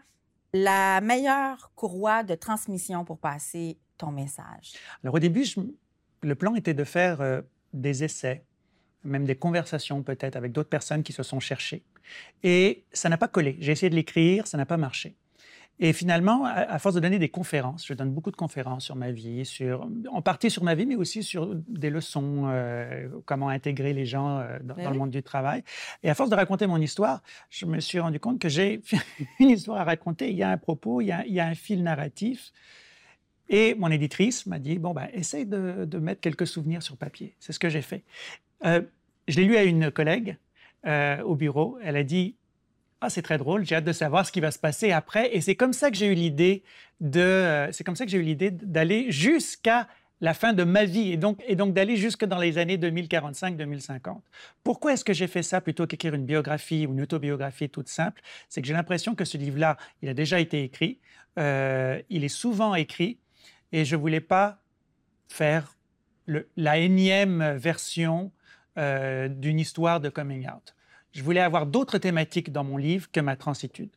la 0.54 1.00
meilleure 1.02 1.70
courroie 1.74 2.22
de 2.22 2.34
transmission 2.34 3.04
pour 3.04 3.18
passer 3.18 3.78
ton 3.98 4.10
message? 4.10 4.72
Alors 5.02 5.14
au 5.14 5.18
début, 5.18 5.44
je- 5.44 5.60
le 6.22 6.34
plan 6.34 6.54
était 6.54 6.74
de 6.74 6.84
faire 6.84 7.20
euh, 7.20 7.42
des 7.72 8.04
essais, 8.04 8.44
même 9.04 9.24
des 9.24 9.36
conversations 9.36 10.02
peut-être 10.02 10.36
avec 10.36 10.52
d'autres 10.52 10.68
personnes 10.68 11.02
qui 11.02 11.12
se 11.12 11.22
sont 11.22 11.40
cherchées. 11.40 11.82
Et 12.42 12.84
ça 12.92 13.08
n'a 13.08 13.18
pas 13.18 13.28
collé. 13.28 13.56
J'ai 13.60 13.72
essayé 13.72 13.90
de 13.90 13.94
l'écrire, 13.94 14.46
ça 14.46 14.56
n'a 14.56 14.66
pas 14.66 14.76
marché. 14.76 15.16
Et 15.80 15.92
finalement, 15.92 16.44
à, 16.44 16.50
à 16.50 16.78
force 16.78 16.96
de 16.96 17.00
donner 17.00 17.20
des 17.20 17.28
conférences, 17.28 17.86
je 17.86 17.94
donne 17.94 18.10
beaucoup 18.10 18.32
de 18.32 18.36
conférences 18.36 18.84
sur 18.84 18.96
ma 18.96 19.12
vie, 19.12 19.44
sur, 19.44 19.88
en 20.10 20.22
partie 20.22 20.50
sur 20.50 20.64
ma 20.64 20.74
vie, 20.74 20.86
mais 20.86 20.96
aussi 20.96 21.22
sur 21.22 21.54
des 21.54 21.90
leçons, 21.90 22.46
euh, 22.48 23.08
comment 23.26 23.48
intégrer 23.48 23.92
les 23.92 24.04
gens 24.04 24.38
euh, 24.38 24.58
dans, 24.62 24.74
Ben 24.74 24.84
dans 24.84 24.90
le 24.90 24.98
monde 24.98 25.10
du 25.10 25.22
travail. 25.22 25.62
Et 26.02 26.10
à 26.10 26.14
force 26.14 26.30
de 26.30 26.34
raconter 26.34 26.66
mon 26.66 26.80
histoire, 26.80 27.22
je 27.48 27.64
me 27.64 27.78
suis 27.78 28.00
rendu 28.00 28.18
compte 28.18 28.40
que 28.40 28.48
j'ai 28.48 28.82
une 29.38 29.50
histoire 29.50 29.78
à 29.78 29.84
raconter. 29.84 30.30
Il 30.30 30.36
y 30.36 30.42
a 30.42 30.50
un 30.50 30.58
propos, 30.58 31.00
il 31.00 31.06
y 31.06 31.12
a, 31.12 31.24
il 31.26 31.32
y 31.32 31.40
a 31.40 31.46
un 31.46 31.54
fil 31.54 31.84
narratif. 31.84 32.52
Et 33.48 33.74
mon 33.74 33.90
éditrice 33.90 34.46
m'a 34.46 34.58
dit, 34.58 34.78
bon, 34.78 34.92
ben, 34.92 35.08
essaye 35.12 35.46
de, 35.46 35.98
mettre 35.98 36.20
quelques 36.20 36.46
souvenirs 36.46 36.82
sur 36.82 36.96
papier. 36.96 37.34
C'est 37.40 37.52
ce 37.52 37.58
que 37.58 37.68
j'ai 37.68 37.82
fait. 37.82 38.02
Euh, 38.64 38.82
je 39.26 39.40
l'ai 39.40 39.44
lu 39.44 39.56
à 39.56 39.64
une 39.64 39.90
collègue 39.90 40.36
euh, 40.86 41.22
au 41.22 41.34
bureau. 41.34 41.78
Elle 41.82 41.96
a 41.96 42.04
dit, 42.04 42.36
ah, 43.00 43.10
c'est 43.10 43.22
très 43.22 43.38
drôle, 43.38 43.64
j'ai 43.64 43.76
hâte 43.76 43.84
de 43.84 43.92
savoir 43.92 44.26
ce 44.26 44.32
qui 44.32 44.40
va 44.40 44.50
se 44.50 44.58
passer 44.58 44.92
après. 44.92 45.34
Et 45.34 45.40
c'est 45.40 45.54
comme 45.54 45.72
ça 45.72 45.90
que 45.90 45.96
j'ai 45.96 46.06
eu 46.06 46.14
l'idée 46.14 46.62
de, 47.00 47.20
euh, 47.20 47.72
c'est 47.72 47.84
comme 47.84 47.96
ça 47.96 48.04
que 48.04 48.10
j'ai 48.10 48.18
eu 48.18 48.22
l'idée 48.22 48.50
d'aller 48.50 49.10
jusqu'à 49.10 49.88
la 50.20 50.34
fin 50.34 50.52
de 50.52 50.64
ma 50.64 50.84
vie 50.84 51.12
et 51.12 51.16
donc, 51.16 51.40
et 51.46 51.54
donc 51.54 51.72
d'aller 51.72 51.96
jusque 51.96 52.24
dans 52.24 52.38
les 52.38 52.58
années 52.58 52.76
2045-2050. 52.76 54.18
Pourquoi 54.64 54.92
est-ce 54.92 55.04
que 55.04 55.12
j'ai 55.12 55.28
fait 55.28 55.44
ça 55.44 55.60
plutôt 55.60 55.86
qu'écrire 55.86 56.12
une 56.14 56.24
biographie 56.26 56.88
ou 56.88 56.92
une 56.92 57.02
autobiographie 57.02 57.70
toute 57.70 57.88
simple? 57.88 58.20
C'est 58.48 58.60
que 58.60 58.66
j'ai 58.66 58.74
l'impression 58.74 59.14
que 59.14 59.24
ce 59.24 59.38
livre-là, 59.38 59.76
il 60.02 60.08
a 60.08 60.14
déjà 60.14 60.40
été 60.40 60.64
écrit, 60.64 60.98
il 61.36 62.24
est 62.24 62.28
souvent 62.28 62.74
écrit, 62.74 63.18
et 63.72 63.84
je 63.84 63.96
voulais 63.96 64.20
pas 64.20 64.58
faire 65.28 65.76
la 66.56 66.78
énième 66.78 67.56
version 67.56 68.32
euh, 68.76 69.28
d'une 69.28 69.58
histoire 69.58 70.00
de 70.00 70.08
coming 70.08 70.46
out. 70.48 70.74
Je 71.12 71.22
voulais 71.22 71.40
avoir 71.40 71.66
d'autres 71.66 71.98
thématiques 71.98 72.52
dans 72.52 72.64
mon 72.64 72.76
livre 72.76 73.10
que 73.10 73.20
ma 73.20 73.36
transitude. 73.36 73.90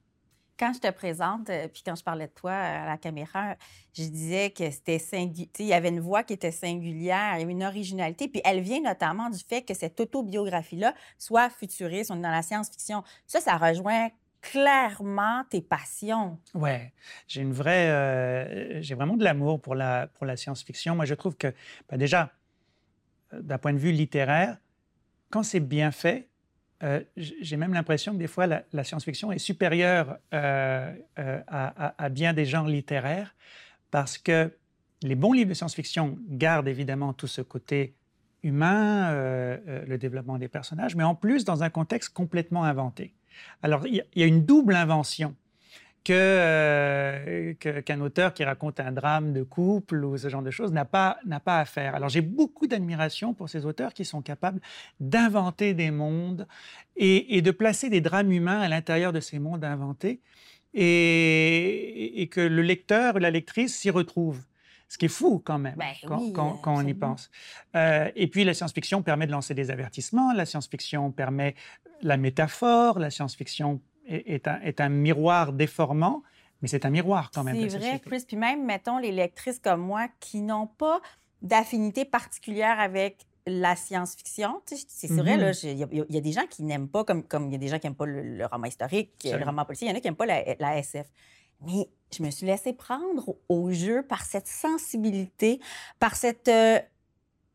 quand 0.57 0.73
je 0.73 0.79
te 0.79 0.91
présente, 0.91 1.49
euh, 1.49 1.67
puis 1.67 1.81
quand 1.83 1.95
je 1.95 2.03
parlais 2.03 2.27
de 2.27 2.33
toi 2.33 2.51
euh, 2.51 2.83
à 2.83 2.85
la 2.85 2.97
caméra, 2.97 3.55
je 3.93 4.03
disais 4.03 4.51
que 4.51 4.69
c'était 4.69 4.97
singu- 4.99 5.47
tu 5.47 5.57
sais, 5.57 5.63
il 5.63 5.67
y 5.67 5.73
avait 5.73 5.89
une 5.89 5.99
voix 5.99 6.23
qui 6.23 6.33
était 6.33 6.51
singulière, 6.51 7.39
il 7.39 7.49
une 7.49 7.63
originalité, 7.63 8.27
puis 8.27 8.41
elle 8.45 8.61
vient 8.61 8.79
notamment 8.79 9.29
du 9.31 9.39
fait 9.39 9.63
que 9.63 9.73
cette 9.73 9.99
autobiographie-là 9.99 10.93
soit 11.17 11.49
futuriste, 11.49 12.11
on 12.11 12.17
est 12.17 12.21
dans 12.21 12.29
la 12.29 12.43
science-fiction. 12.43 13.03
Ça, 13.25 13.41
ça 13.41 13.57
rejoint 13.57 14.09
clairement 14.41 15.43
tes 15.49 15.61
passions. 15.61 16.39
Ouais, 16.53 16.91
j'ai 17.27 17.41
une 17.41 17.53
vraie, 17.53 17.89
euh, 17.89 18.81
j'ai 18.81 18.95
vraiment 18.95 19.15
de 19.15 19.23
l'amour 19.23 19.61
pour 19.61 19.75
la, 19.75 20.07
pour 20.07 20.25
la 20.25 20.35
science-fiction. 20.35 20.95
Moi, 20.95 21.05
je 21.05 21.13
trouve 21.13 21.37
que, 21.37 21.53
ben 21.89 21.97
déjà, 21.97 22.31
euh, 23.33 23.41
d'un 23.41 23.57
point 23.57 23.73
de 23.73 23.77
vue 23.77 23.91
littéraire, 23.91 24.57
quand 25.29 25.43
c'est 25.43 25.59
bien 25.59 25.91
fait, 25.91 26.27
euh, 26.83 27.01
j'ai 27.15 27.57
même 27.57 27.73
l'impression 27.73 28.13
que 28.13 28.17
des 28.17 28.27
fois, 28.27 28.47
la, 28.47 28.83
science-fiction 28.83 29.31
est 29.31 29.37
supérieure 29.37 30.17
à, 30.31 32.09
bien 32.09 32.33
des 32.33 32.45
genres 32.45 32.67
littéraires 32.67 33.35
parce 33.91 34.17
que 34.17 34.51
les 35.03 35.15
bons 35.15 35.33
livres 35.33 35.49
de 35.49 35.53
science-fiction 35.53 36.17
gardent 36.27 36.67
évidemment 36.67 37.13
tout 37.13 37.27
ce 37.27 37.41
côté 37.41 37.95
humain, 38.41 39.11
le 39.13 39.97
développement 39.97 40.39
des 40.39 40.47
personnages, 40.47 40.95
mais 40.95 41.03
en 41.03 41.13
plus 41.13 41.45
dans 41.45 41.61
un 41.61 41.69
contexte 41.69 42.11
complètement 42.13 42.63
inventé. 42.63 43.13
Alors, 43.63 43.85
il 43.87 44.03
y, 44.15 44.23
a 44.23 44.25
une 44.25 44.45
double 44.45 44.75
invention 44.75 45.35
euh, 46.09 47.53
qu'un 47.53 48.01
auteur 48.01 48.33
qui 48.33 48.43
raconte 48.43 48.79
un 48.79 48.91
drame 48.91 49.33
de 49.33 49.43
couple 49.43 50.03
ou 50.03 50.17
ce 50.17 50.29
genre 50.29 50.41
de 50.41 50.49
choses 50.49 50.71
n'a 50.71 50.83
pas, 50.83 51.19
pas 51.45 51.59
à 51.59 51.65
faire. 51.65 51.93
Alors 51.93 52.09
j'ai 52.09 52.21
beaucoup 52.21 52.65
d'admiration 52.65 53.35
pour 53.35 53.49
ces 53.49 53.67
auteurs 53.67 53.93
qui 53.93 54.03
sont 54.03 54.21
capables 54.23 54.59
d'inventer 54.99 55.75
des 55.75 55.91
mondes 55.91 56.47
et, 56.97 57.37
et, 57.37 57.43
de 57.43 57.51
placer 57.51 57.89
des 57.89 58.01
drames 58.01 58.31
humains 58.31 58.59
à 58.59 58.67
l'intérieur 58.67 59.13
de 59.13 59.19
ces 59.19 59.37
mondes 59.37 59.63
inventés 59.63 60.21
et, 60.73 62.21
et 62.23 62.27
que 62.27 62.41
le 62.41 62.63
lecteur 62.63 63.15
ou 63.15 63.19
la 63.19 63.29
lectrice 63.29 63.77
s'y 63.77 63.91
retrouve. 63.91 64.41
Ce 64.91 64.97
qui 64.97 65.05
est 65.05 65.15
fou 65.21 65.41
quand 65.43 65.57
même, 65.57 65.75
Ben 65.77 65.93
quand, 66.05 66.19
oui, 66.19 66.33
quand- 66.33 66.57
quand 66.57 66.75
on 66.75 66.85
y 66.85 66.93
pense. 66.93 67.31
Euh, 67.77 68.11
et 68.13 68.27
puis 68.27 68.43
la 68.43 68.53
science-fiction 68.53 69.01
permet 69.01 69.25
de 69.25 69.31
lancer 69.31 69.53
des 69.53 69.71
avertissements, 69.71 70.33
la 70.33 70.45
science-fiction 70.45 71.11
permet 71.13 71.55
la 72.01 72.17
métaphore, 72.17 72.99
la 72.99 73.09
science-fiction 73.09 73.79
est, 74.05 74.23
est 74.35 74.47
un, 74.49 74.59
est 74.59 74.81
un 74.81 74.89
miroir 74.89 75.53
déformant, 75.53 76.23
mais 76.61 76.67
c'est 76.67 76.85
un 76.85 76.89
miroir 76.89 77.31
quand 77.33 77.45
même. 77.45 77.55
C'est 77.55 77.67
vrai, 77.77 77.79
société. 77.79 78.09
Chris. 78.09 78.25
Puis 78.27 78.35
même, 78.35 78.65
mettons, 78.65 78.97
les 78.97 79.13
lectrices 79.13 79.59
comme 79.59 79.79
moi 79.79 80.09
qui 80.19 80.41
n'ont 80.41 80.67
pas 80.67 80.99
d'affinité 81.41 82.03
particulière 82.03 82.77
avec 82.79 83.25
la 83.47 83.77
science-fiction. 83.77 84.61
C'est 84.65 85.07
vrai, 85.13 85.37
Mhm. 85.37 85.53
j'ai- 85.53 85.71
il 85.71 85.77
y, 85.79 85.83
a- 85.83 85.87
il 86.09 86.13
y 86.15 86.17
a 86.17 86.21
des 86.21 86.31
gens 86.33 86.45
qui 86.49 86.63
n'aiment 86.63 86.89
pas, 86.89 87.05
comme 87.05 87.23
comme 87.23 87.47
il 87.47 87.53
y 87.53 87.55
a 87.55 87.59
des 87.59 87.69
gens 87.69 87.79
qui 87.79 87.87
n'aiment 87.87 87.95
pas 87.95 88.05
le, 88.05 88.21
le 88.37 88.45
roman 88.45 88.65
historique, 88.67 89.11
le 89.23 89.45
roman 89.45 89.63
policier, 89.63 89.87
il 89.87 89.91
y 89.91 89.93
en 89.93 89.97
a 89.97 90.01
qui 90.01 90.07
n'aiment 90.07 90.15
pas 90.17 90.25
la, 90.25 90.43
la 90.59 90.77
SF. 90.79 91.07
Mais 91.65 91.87
je 92.15 92.23
me 92.23 92.31
suis 92.31 92.45
laissée 92.45 92.73
prendre 92.73 93.35
au, 93.47 93.71
jeu 93.71 94.03
par 94.03 94.23
cette 94.23 94.47
sensibilité, 94.47 95.59
par 95.99 96.15
cette, 96.15 96.47
euh, 96.47 96.79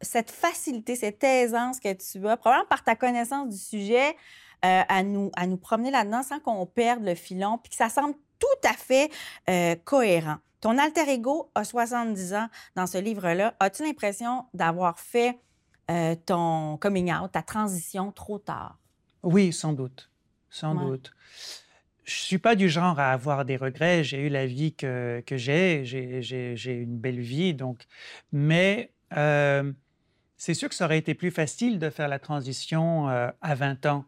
cette 0.00 0.30
facilité, 0.30 0.96
cette 0.96 1.22
aisance 1.22 1.80
que 1.80 1.92
tu 1.92 2.26
as, 2.26 2.36
probablement 2.36 2.68
par 2.68 2.82
ta 2.84 2.96
connaissance 2.96 3.48
du 3.48 3.58
sujet, 3.58 4.16
euh, 4.64 4.82
à, 4.88 5.02
nous, 5.02 5.30
à 5.36 5.46
nous 5.46 5.58
promener 5.58 5.90
là-dedans 5.90 6.22
sans 6.22 6.40
qu'on 6.40 6.64
perde 6.66 7.04
le 7.04 7.14
filon, 7.14 7.58
puis 7.58 7.70
que 7.70 7.76
ça 7.76 7.88
semble 7.88 8.14
tout 8.38 8.68
à 8.68 8.72
fait 8.72 9.10
euh, 9.50 9.74
cohérent. 9.84 10.36
Ton 10.60 10.78
alter 10.78 11.08
ego 11.08 11.50
a 11.54 11.64
70 11.64 12.34
ans 12.34 12.48
dans 12.74 12.86
ce 12.86 12.98
livre-là. 12.98 13.54
As-tu 13.60 13.84
l'impression 13.84 14.46
d'avoir 14.54 14.98
fait 14.98 15.38
ton 16.24 16.78
coming 16.78 17.12
out, 17.12 17.30
ta 17.30 17.42
transition 17.42 18.10
trop 18.10 18.38
tard? 18.40 18.76
Oui, 19.22 19.52
sans 19.52 19.72
doute. 19.72 20.10
Sans 20.50 20.74
Ouais. 20.74 20.84
doute. 20.84 21.12
Je 22.06 22.14
suis 22.14 22.38
pas 22.38 22.54
du 22.54 22.68
genre 22.70 23.00
à 23.00 23.12
avoir 23.12 23.44
des 23.44 23.56
regrets. 23.56 24.04
J'ai 24.04 24.26
eu 24.26 24.28
la 24.28 24.46
vie 24.46 24.74
que, 24.74 25.22
que 25.26 25.36
j'ai. 25.36 25.84
J'ai- 25.84 26.72
une 26.74 26.98
belle 26.98 27.20
vie, 27.20 27.54
donc. 27.54 27.86
Mais 28.32 28.94
euh, 29.16 29.72
c'est 30.36 30.54
sûr 30.54 30.68
que 30.68 30.74
ça 30.76 30.86
aurait 30.86 30.98
été 30.98 31.14
plus 31.14 31.30
facile 31.32 31.78
de 31.80 31.90
faire 31.90 32.08
la 32.08 32.18
transition 32.20 33.08
euh, 33.10 33.30
à 33.42 33.54
20 33.56 33.86
ans. 33.86 34.06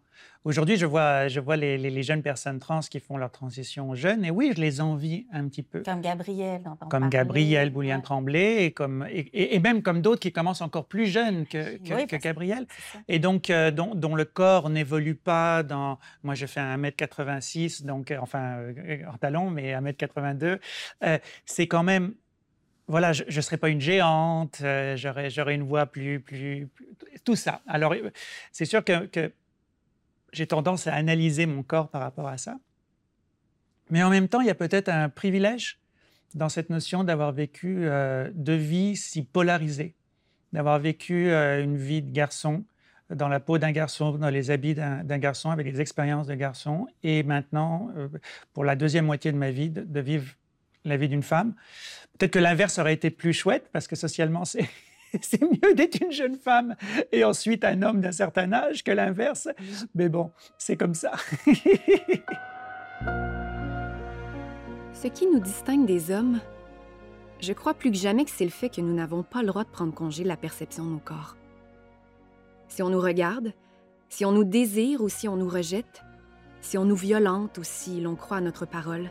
Aujourd'hui, 0.48 0.76
je 0.78 0.86
vois, 0.86 1.28
je 1.28 1.40
vois 1.40 1.56
les, 1.56 1.76
les- 1.76 1.90
les 1.90 2.02
jeunes 2.02 2.22
personnes 2.22 2.58
trans 2.58 2.80
qui 2.80 3.00
font 3.00 3.18
leur 3.18 3.30
transition 3.30 3.94
jeunes, 3.94 4.24
et 4.24 4.30
oui, 4.30 4.52
je 4.56 4.60
les 4.62 4.80
envie 4.80 5.26
un 5.30 5.46
petit 5.46 5.62
peu. 5.62 5.82
Comme 5.82 6.00
Gabriel, 6.00 6.62
Comme. 6.88 7.10
Gabriel 7.10 7.68
Boulian 7.68 7.96
Ouais, 7.96 8.02
Tremblay, 8.02 8.64
et, 8.64 8.70
comme, 8.72 9.06
et, 9.12 9.58
même 9.60 9.82
comme 9.82 10.00
d'autres 10.00 10.20
qui 10.20 10.32
commencent 10.32 10.62
encore 10.62 10.86
plus 10.86 11.04
jeunes 11.04 11.44
que, 11.44 11.76
que- 11.76 11.94
Oui, 11.94 12.06
que 12.06 12.12
parce- 12.12 12.22
Gabriel 12.22 12.66
et 13.08 13.18
donc 13.18 13.50
euh, 13.50 13.70
dont, 13.70 13.94
dont 13.94 14.14
le 14.14 14.24
corps 14.24 14.70
n'évolue 14.70 15.16
pas 15.16 15.62
dans... 15.62 15.98
Moi, 16.22 16.34
je 16.34 16.46
fais 16.46 16.60
1m86, 16.60 17.84
donc, 17.84 18.10
euh, 18.10 18.16
enfin, 18.22 18.56
euh, 18.58 19.02
en 19.12 19.18
talon, 19.18 19.50
mais 19.50 19.74
1m82. 19.74 20.58
Euh, 21.04 21.18
c'est 21.44 21.66
quand 21.66 21.82
même... 21.82 22.14
Voilà, 22.86 23.12
je 23.12 23.24
ne 23.24 23.40
serais 23.42 23.58
pas 23.58 23.68
une 23.68 23.82
géante, 23.82 24.60
euh, 24.62 24.96
j'aurais 24.96 25.54
une 25.54 25.62
voix 25.64 25.84
plus, 25.84 26.20
plus, 26.20 26.68
plus- 26.74 26.86
Tout 27.22 27.36
ça. 27.36 27.60
Alors, 27.66 27.94
c'est 28.50 28.64
sûr 28.64 28.82
que, 28.82 29.04
que 29.04 29.30
j'ai 30.32 30.46
tendance 30.46 30.86
à 30.86 30.94
analyser 30.94 31.46
mon 31.46 31.62
corps 31.62 31.88
par 31.88 32.00
rapport 32.02 32.28
à 32.28 32.38
ça. 32.38 32.58
Mais 33.90 34.02
en 34.02 34.10
même 34.10 34.28
temps, 34.28 34.40
il 34.40 34.46
y 34.46 34.50
a 34.50 34.54
peut-être 34.54 34.88
un 34.88 35.08
privilège 35.08 35.78
dans 36.34 36.48
cette 36.48 36.70
notion 36.70 37.04
d'avoir 37.04 37.32
vécu 37.32 37.78
euh, 37.80 38.30
deux 38.34 38.56
vies 38.56 38.96
si 38.96 39.22
polarisées, 39.22 39.94
d'avoir 40.52 40.78
vécu 40.78 41.30
euh, 41.30 41.62
une 41.62 41.76
vie 41.76 42.02
de 42.02 42.10
garçon 42.10 42.64
dans 43.10 43.28
la 43.28 43.40
peau 43.40 43.56
d'un 43.56 43.72
garçon, 43.72 44.12
dans 44.12 44.28
les 44.28 44.50
habits 44.50 44.74
d'un 44.74 45.18
garçon, 45.18 45.50
avec 45.50 45.66
les 45.66 45.80
expériences 45.80 46.26
de 46.26 46.34
garçon, 46.34 46.86
et 47.02 47.22
maintenant, 47.22 47.90
euh, 47.96 48.08
pour 48.52 48.64
la 48.64 48.76
deuxième 48.76 49.06
moitié 49.06 49.32
de 49.32 49.38
ma 49.38 49.50
vie, 49.50 49.70
de 49.70 50.00
vivre 50.00 50.34
la 50.84 50.98
vie 50.98 51.08
d'une 51.08 51.22
femme. 51.22 51.54
Peut-être 52.18 52.32
que 52.32 52.38
l'inverse 52.38 52.78
aurait 52.78 52.92
été 52.92 53.10
plus 53.10 53.32
chouette, 53.32 53.70
parce 53.72 53.88
que 53.88 53.96
socialement, 53.96 54.44
c'est... 54.44 54.68
C'est 55.20 55.42
mieux 55.42 55.74
d'être 55.74 56.02
une 56.02 56.12
jeune 56.12 56.36
femme 56.36 56.76
et 57.12 57.24
ensuite 57.24 57.64
un 57.64 57.82
homme 57.82 58.00
d'un 58.00 58.12
certain 58.12 58.52
âge 58.52 58.84
que 58.84 58.90
l'inverse. 58.90 59.48
Mais 59.94 60.08
bon, 60.08 60.30
c'est 60.58 60.76
comme 60.76 60.94
ça. 60.94 61.12
Ce 64.92 65.06
qui 65.06 65.26
nous 65.26 65.40
distingue 65.40 65.86
des 65.86 66.10
hommes, 66.10 66.40
je 67.40 67.52
crois 67.52 67.74
plus 67.74 67.92
que 67.92 67.96
jamais 67.96 68.24
que 68.24 68.30
c'est 68.30 68.44
le 68.44 68.50
fait 68.50 68.68
que 68.68 68.80
nous 68.80 68.94
n'avons 68.94 69.22
pas 69.22 69.42
le 69.42 69.46
droit 69.46 69.62
de 69.64 69.70
prendre 69.70 69.94
congé 69.94 70.24
de 70.24 70.28
la 70.28 70.36
perception 70.36 70.84
de 70.84 70.90
nos 70.90 70.98
corps. 70.98 71.36
Si 72.66 72.82
on 72.82 72.90
nous 72.90 73.00
regarde, 73.00 73.52
si 74.08 74.24
on 74.24 74.32
nous 74.32 74.44
désire 74.44 75.00
ou 75.00 75.08
si 75.08 75.28
on 75.28 75.36
nous 75.36 75.48
rejette, 75.48 76.02
si 76.60 76.76
on 76.76 76.84
nous 76.84 76.96
violente 76.96 77.58
ou 77.58 77.62
si 77.62 78.00
l'on 78.00 78.16
croit 78.16 78.38
à 78.38 78.40
notre 78.40 78.66
parole, 78.66 79.10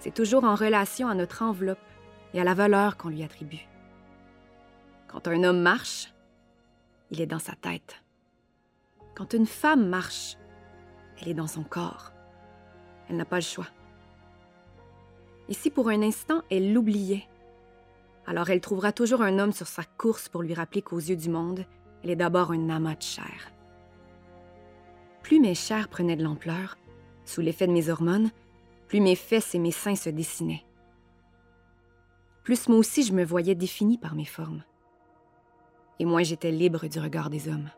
c'est 0.00 0.14
toujours 0.14 0.44
en 0.44 0.54
relation 0.54 1.08
à 1.08 1.14
notre 1.14 1.42
enveloppe 1.42 1.78
et 2.32 2.40
à 2.40 2.44
la 2.44 2.54
valeur 2.54 2.96
qu'on 2.96 3.10
lui 3.10 3.22
attribue. 3.22 3.67
Quand 5.08 5.26
un 5.26 5.42
homme 5.42 5.60
marche, 5.60 6.12
il 7.10 7.20
est 7.20 7.26
dans 7.26 7.38
sa 7.38 7.54
tête. 7.54 8.02
Quand 9.16 9.32
une 9.32 9.46
femme 9.46 9.88
marche, 9.88 10.36
elle 11.20 11.28
est 11.28 11.34
dans 11.34 11.46
son 11.46 11.64
corps. 11.64 12.12
Elle 13.08 13.16
n'a 13.16 13.24
pas 13.24 13.36
le 13.36 13.42
choix. 13.42 13.66
Et 15.48 15.54
si 15.54 15.70
pour 15.70 15.88
un 15.88 16.02
instant 16.02 16.42
elle 16.50 16.74
l'oubliait, 16.74 17.26
alors 18.26 18.50
elle 18.50 18.60
trouvera 18.60 18.92
toujours 18.92 19.22
un 19.22 19.38
homme 19.38 19.52
sur 19.52 19.66
sa 19.66 19.82
course 19.82 20.28
pour 20.28 20.42
lui 20.42 20.52
rappeler 20.52 20.82
qu'aux 20.82 20.98
yeux 20.98 21.16
du 21.16 21.30
monde, 21.30 21.64
elle 22.04 22.10
est 22.10 22.16
d'abord 22.16 22.52
un 22.52 22.68
amas 22.68 22.94
de 22.94 23.02
chair. 23.02 23.50
Plus 25.22 25.40
mes 25.40 25.54
chairs 25.54 25.88
prenaient 25.88 26.16
de 26.16 26.22
l'ampleur, 26.22 26.76
sous 27.24 27.40
l'effet 27.40 27.66
de 27.66 27.72
mes 27.72 27.88
hormones, 27.88 28.30
plus 28.86 29.00
mes 29.00 29.16
fesses 29.16 29.54
et 29.54 29.58
mes 29.58 29.72
seins 29.72 29.96
se 29.96 30.10
dessinaient. 30.10 30.64
Plus 32.44 32.68
moi 32.68 32.78
aussi 32.78 33.02
je 33.02 33.14
me 33.14 33.24
voyais 33.24 33.54
définie 33.54 33.98
par 33.98 34.14
mes 34.14 34.26
formes. 34.26 34.62
Et 35.98 36.04
moins 36.04 36.22
j'étais 36.22 36.50
libre 36.50 36.86
du 36.86 36.98
regard 36.98 37.30
des 37.30 37.48
hommes. 37.48 37.70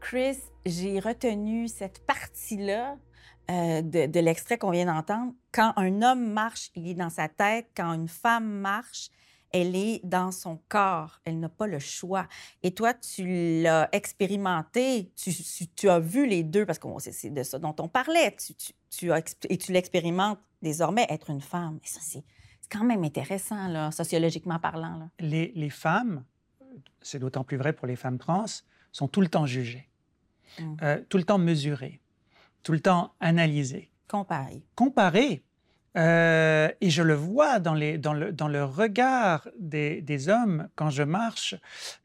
Chris, 0.00 0.38
j'ai 0.64 0.98
retenu 0.98 1.68
cette 1.68 2.04
partie-là 2.06 2.96
euh, 3.50 3.82
de, 3.82 4.20
l'extrait 4.20 4.58
qu'on 4.58 4.70
vient 4.70 4.86
d'entendre. 4.86 5.32
Quand 5.52 5.72
un 5.76 6.02
homme 6.02 6.32
marche, 6.32 6.70
il 6.74 6.88
est 6.88 6.94
dans 6.94 7.10
sa 7.10 7.28
tête. 7.28 7.66
Quand 7.76 7.92
une 7.94 8.08
femme 8.08 8.48
marche, 8.48 9.08
elle 9.52 9.74
est 9.74 10.00
dans 10.04 10.30
son 10.30 10.60
corps. 10.68 11.20
Elle 11.24 11.40
n'a 11.40 11.48
pas 11.48 11.66
le 11.66 11.78
choix. 11.78 12.28
Et 12.62 12.72
toi, 12.72 12.94
tu 12.94 13.62
l'as 13.62 13.88
expérimenté. 13.92 15.12
Tu, 15.76 15.88
as 15.88 15.98
vu 15.98 16.26
les 16.26 16.44
deux, 16.44 16.64
parce 16.64 16.78
que 16.78 16.88
c'est 16.98 17.30
de 17.30 17.42
ça 17.42 17.58
dont 17.58 17.74
on 17.80 17.88
parlait. 17.88 18.36
Tu, 18.90 19.10
et 19.48 19.58
tu 19.58 19.72
l'expérimentes 19.72 20.38
désormais, 20.62 21.06
être 21.08 21.30
une 21.30 21.40
femme. 21.40 21.80
Et 21.82 21.88
ça, 21.88 22.00
c'est 22.02 22.24
quand 22.70 22.84
même 22.84 23.04
intéressant, 23.04 23.68
là, 23.68 23.90
sociologiquement 23.90 24.58
parlant. 24.58 24.96
Là. 24.98 25.08
les, 25.20 25.52
les 25.54 25.70
femmes, 25.70 26.24
c'est 27.02 27.18
d'autant 27.18 27.44
plus 27.44 27.56
vrai 27.56 27.72
pour 27.72 27.86
les 27.86 27.96
femmes 27.96 28.18
trans, 28.18 28.44
sont 28.92 29.08
tout 29.08 29.20
le 29.20 29.28
temps 29.28 29.46
jugées, 29.46 29.86
Mm. 30.58 30.76
euh, 30.82 31.00
tout 31.08 31.16
le 31.16 31.22
temps 31.24 31.38
mesurées, 31.38 32.00
tout 32.64 32.72
le 32.72 32.80
temps 32.80 33.12
analysées, 33.20 33.90
Comparé. 34.08 34.62
comparées. 34.74 35.42
Euh, 35.96 36.68
et 36.80 36.90
je 36.90 37.02
le 37.02 37.14
vois 37.14 37.58
dans, 37.60 37.74
les, 37.74 37.98
dans, 37.98 38.12
le, 38.14 38.32
dans 38.32 38.48
le 38.48 38.64
regard 38.64 39.48
des, 39.58 40.00
des 40.02 40.28
hommes 40.28 40.68
quand 40.76 40.90
je 40.90 41.02
marche, 41.04 41.54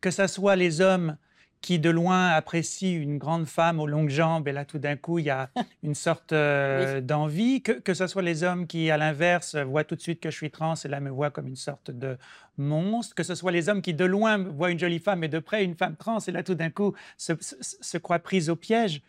que 0.02 0.12
ce 0.12 0.26
soit 0.28 0.56
les 0.56 0.82
hommes 0.82 1.18
qui 1.66 1.80
de 1.80 1.90
loin 1.90 2.28
apprécient 2.28 2.96
une 3.02 3.18
grande 3.18 3.48
femme 3.48 3.80
aux 3.80 3.88
longues 3.88 4.12
jambes, 4.12 4.48
et 4.48 4.52
là 4.52 4.66
tout 4.66 4.78
d'un 4.78 4.96
coup 4.98 5.18
il 5.18 5.26
y 5.26 5.32
a 5.32 5.50
une 5.84 5.96
sorte 5.96 6.32
euh, 6.32 7.02
d'envie, 7.02 7.64
que, 7.64 7.72
que 7.72 7.96
ce 7.96 8.06
soit 8.06 8.22
les 8.22 8.44
hommes 8.44 8.68
qui 8.68 8.92
à 8.92 8.98
l'inverse 8.98 9.56
voient 9.56 9.84
tout 9.84 9.96
de 9.96 10.02
suite 10.02 10.20
que 10.20 10.30
je 10.30 10.36
suis 10.36 10.52
trans 10.52 10.76
et 10.76 10.88
là 10.88 11.00
me 11.00 11.10
voient 11.10 11.32
comme 11.32 11.48
une 11.48 11.56
sorte 11.56 11.90
de 11.90 12.20
monstre, 12.60 13.16
que 13.16 13.24
ce 13.24 13.34
soit 13.34 13.52
les 13.52 13.68
hommes 13.68 13.82
qui 13.82 13.96
de 13.96 14.06
loin 14.06 14.38
voient 14.38 14.70
une 14.70 14.78
jolie 14.78 15.00
femme 15.00 15.24
et 15.24 15.28
de 15.28 15.40
près 15.40 15.64
une 15.64 15.74
femme 15.74 15.96
trans 15.96 16.20
et 16.20 16.32
là 16.32 16.44
tout 16.44 16.54
d'un 16.54 16.70
coup 16.70 16.94
se, 17.18 17.34
se, 17.42 17.56
se 17.60 17.98
croient 17.98 18.20
prises 18.20 18.52
au 18.52 18.56
piège. 18.56 19.02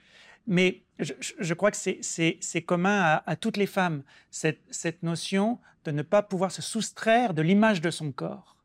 Mais 0.46 0.80
je, 0.98 1.52
crois 1.52 1.70
que 1.70 1.76
c'est 1.76 2.62
commun 2.62 3.02
à, 3.02 3.30
à 3.30 3.36
toutes 3.36 3.58
les 3.58 3.66
femmes, 3.66 4.02
cette, 4.30 4.60
cette 4.70 5.02
notion 5.02 5.58
de 5.84 5.90
ne 5.90 6.00
pas 6.00 6.22
pouvoir 6.22 6.50
se 6.50 6.62
soustraire 6.62 7.34
de 7.34 7.42
l'image 7.42 7.82
de 7.82 7.90
son 7.90 8.12
corps. 8.12 8.56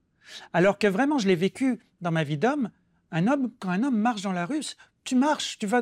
Alors 0.53 0.77
que 0.77 0.88
vraiment, 0.88 1.17
je 1.17 1.27
l'ai 1.27 1.36
vécu 1.36 1.79
dans 2.00 2.12
ma 2.12 2.24
vie 2.24 2.38
d'homme. 2.38 2.69
Un 3.12 3.27
homme, 3.27 3.51
quand 3.60 3.70
un 3.70 3.84
homme 3.84 3.98
marche 3.98 4.22
dans 4.22 4.32
la 4.32 4.46
rue, 4.46 4.62
tu 5.03 5.15
marches, 5.15 5.58
tu 5.58 5.68
vas. 5.68 5.82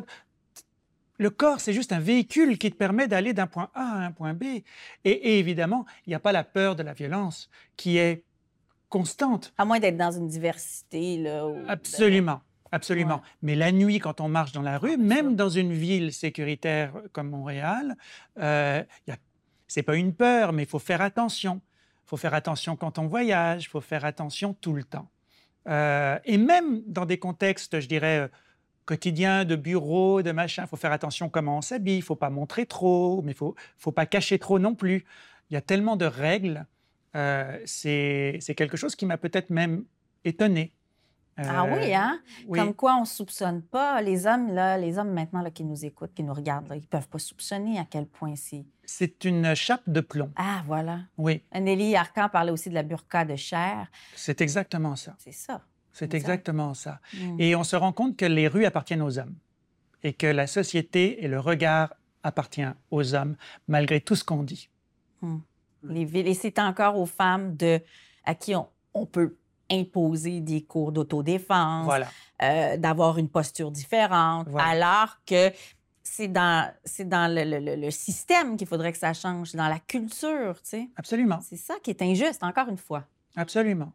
le 1.18 1.30
corps, 1.30 1.60
c'est 1.60 1.74
juste 1.74 1.92
un 1.92 2.00
véhicule 2.00 2.58
qui 2.58 2.72
te 2.72 2.76
permet 2.78 3.08
d'aller 3.08 3.34
d'un 3.34 3.48
point 3.48 3.70
A 3.74 3.82
à 3.84 3.98
un 4.06 4.12
point 4.12 4.34
B. 4.34 4.44
Et, 4.44 4.64
et 5.04 5.40
évidemment, 5.40 5.86
il 6.06 6.12
n'y 6.12 6.16
a 6.16 6.20
pas 6.20 6.32
la 6.32 6.44
peur 6.44 6.76
de 6.76 6.84
la 6.84 6.94
violence 6.94 7.50
qui 7.76 7.98
est 7.98 8.24
constante. 8.88 9.54
À 9.58 9.66
moins 9.66 9.80
d'être 9.80 9.98
dans 9.98 10.12
une 10.12 10.28
diversité, 10.28 11.18
là. 11.18 11.46
où- 11.48 11.58
Absolument. 11.68 12.42
Absolument. 12.72 13.16
Ouais. 13.16 13.22
Mais 13.42 13.56
la 13.56 13.72
nuit, 13.72 14.00
quand 14.00 14.22
on 14.22 14.30
marche 14.30 14.52
dans 14.52 14.62
la 14.62 14.78
rue, 14.78 14.96
bien 14.98 15.06
même 15.24 15.36
dans 15.36 15.50
une 15.50 15.74
ville 15.74 16.14
sécuritaire 16.14 16.94
comme 17.14 17.30
Montréal, 17.30 17.96
euh, 18.40 18.84
a- 19.10 19.16
c'est 19.68 19.84
pas 19.84 19.96
une 19.96 20.14
peur, 20.14 20.54
mais 20.54 20.64
il 20.64 20.70
faut 20.70 20.80
faire 20.80 21.02
attention. 21.02 21.62
Il 22.06 22.10
faut 22.10 22.18
faire 22.18 22.34
attention 22.34 22.76
quand 22.76 22.98
on 22.98 23.08
voyage, 23.08 23.66
il 23.66 23.68
faut 23.70 23.82
faire 23.82 24.06
attention 24.06 24.54
tout 24.54 24.74
le 24.74 24.84
temps. 24.84 25.10
Euh, 25.68 26.18
et 26.26 26.38
même 26.38 26.82
dans 26.88 27.06
des 27.06 27.20
contextes, 27.20 27.80
je 27.80 27.88
dirais, 27.88 28.20
euh, 28.20 28.28
quotidiens, 28.86 29.46
de 29.46 29.56
bureau, 29.56 30.22
de 30.22 30.32
machin, 30.32 30.64
il 30.64 30.68
faut 30.68 30.78
faire 30.78 30.92
attention 30.92 31.30
comment 31.30 31.58
on 31.58 31.62
s'habille, 31.62 31.98
il 31.98 32.02
faut 32.02 32.16
pas 32.16 32.30
montrer 32.30 32.66
trop, 32.66 33.22
mais 33.24 33.32
il 33.34 33.36
faut, 33.36 33.56
faut 33.78 33.92
pas 33.92 34.06
cacher 34.06 34.40
trop 34.40 34.60
non 34.60 34.76
plus. 34.76 35.06
Il 35.50 35.54
y 35.54 35.58
a 35.58 35.62
tellement 35.62 35.96
de 35.96 36.06
règles. 36.06 36.66
euh, 37.16 37.60
c'est 37.66 38.40
quelque 38.56 38.78
chose 38.78 38.96
qui 38.96 39.06
m'a 39.06 39.18
peut-être 39.18 39.50
même 39.50 39.86
étonné. 40.26 40.74
Ah 41.38 41.64
Euh, 41.64 41.78
oui, 41.78 41.94
hein? 41.94 42.20
oui. 42.48 42.60
Comme 42.60 42.74
quoi 42.74 42.96
on 42.96 43.02
ne 43.02 43.06
soupçonne 43.06 43.62
pas. 43.62 44.02
Les 44.02 44.28
hommes, 44.28 44.52
là, 44.54 44.78
les 44.78 44.98
hommes 44.98 45.12
maintenant 45.14 45.42
là, 45.42 45.52
qui 45.52 45.64
nous 45.64 45.86
écoutent, 45.86 46.14
qui 46.14 46.24
nous 46.24 46.34
regardent, 46.34 46.68
là, 46.68 46.76
ils 46.76 46.82
ne 46.82 46.86
peuvent 46.86 47.08
pas 47.08 47.20
soupçonner 47.20 47.80
à 47.80 47.86
quel 47.90 48.06
point 48.08 48.36
c'est. 48.36 48.66
C'est 48.86 49.24
une 49.24 49.54
chape 49.56 49.84
de 49.88 50.02
plomb. 50.02 50.32
Ah, 50.36 50.64
voilà. 50.66 51.00
Oui, 51.18 51.42
Nelly 51.54 51.96
Arcan 51.96 52.28
parlait 52.30 52.52
aussi 52.52 52.70
de 52.70 52.74
la 52.76 52.84
burqa 52.84 53.24
de 53.24 53.36
chair. 53.36 53.88
c'est 54.16 54.42
exactement 54.42 54.96
ça. 54.96 55.16
C'est 55.20 55.32
ça. 55.32 55.62
C'est 55.94 56.14
Exact. 56.14 56.30
exactement 56.30 56.74
ça. 56.74 57.00
Mm. 57.14 57.36
Et 57.40 57.56
on 57.56 57.64
se 57.64 57.76
rend 57.76 57.94
compte 57.94 58.16
que 58.18 58.26
les 58.26 58.48
rues 58.48 58.66
appartiennent 58.66 59.02
aux 59.02 59.18
hommes 59.18 59.36
et 60.04 60.14
que 60.14 60.28
la 60.28 60.46
société 60.48 61.24
et 61.24 61.28
le 61.28 61.40
regard 61.40 61.94
appartient 62.24 62.66
aux 62.92 63.16
hommes 63.16 63.36
malgré 63.68 64.00
tout 64.02 64.16
ce 64.16 64.24
qu'on 64.24 64.44
dit. 64.44 64.70
Les 65.84 66.06
villes. 66.06 66.28
Et 66.28 66.34
c'est 66.34 66.60
encore 66.60 66.98
aux 66.98 67.06
femmes 67.06 67.56
de, 67.56 67.82
à 68.26 68.36
qui 68.36 68.56
on, 68.56 68.68
on 68.94 69.06
peut 69.06 69.36
imposer 69.72 70.42
des 70.42 70.64
cours 70.64 70.92
d'autodéfense, 70.92 71.86
Voilà. 71.86 72.08
euh, 72.42 72.78
d'avoir 72.78 73.18
une 73.18 73.30
posture 73.30 73.72
différente, 73.72 74.48
Voilà. 74.50 74.68
alors 74.70 75.18
que 75.26 75.52
c'est 76.04 76.28
dans, 76.28 76.72
c'est 76.84 77.08
dans 77.08 77.34
le, 77.34 77.44
le- 77.44 77.60
le- 77.60 77.76
le 77.76 77.92
système 77.92 78.58
qu'il 78.58 78.68
faudrait 78.68 78.92
que 78.92 78.98
ça 78.98 79.14
change, 79.14 79.54
dans 79.54 79.68
la 79.68 79.80
culture, 79.80 80.56
tu 80.64 80.70
sais. 80.70 80.90
Absolument. 80.96 81.40
C'est 81.48 81.58
ça 81.58 81.76
qui 81.84 81.92
est 81.92 82.02
injuste, 82.02 82.44
encore 82.44 82.68
une 82.70 82.78
fois. 82.78 83.04
Absolument. 83.36 83.92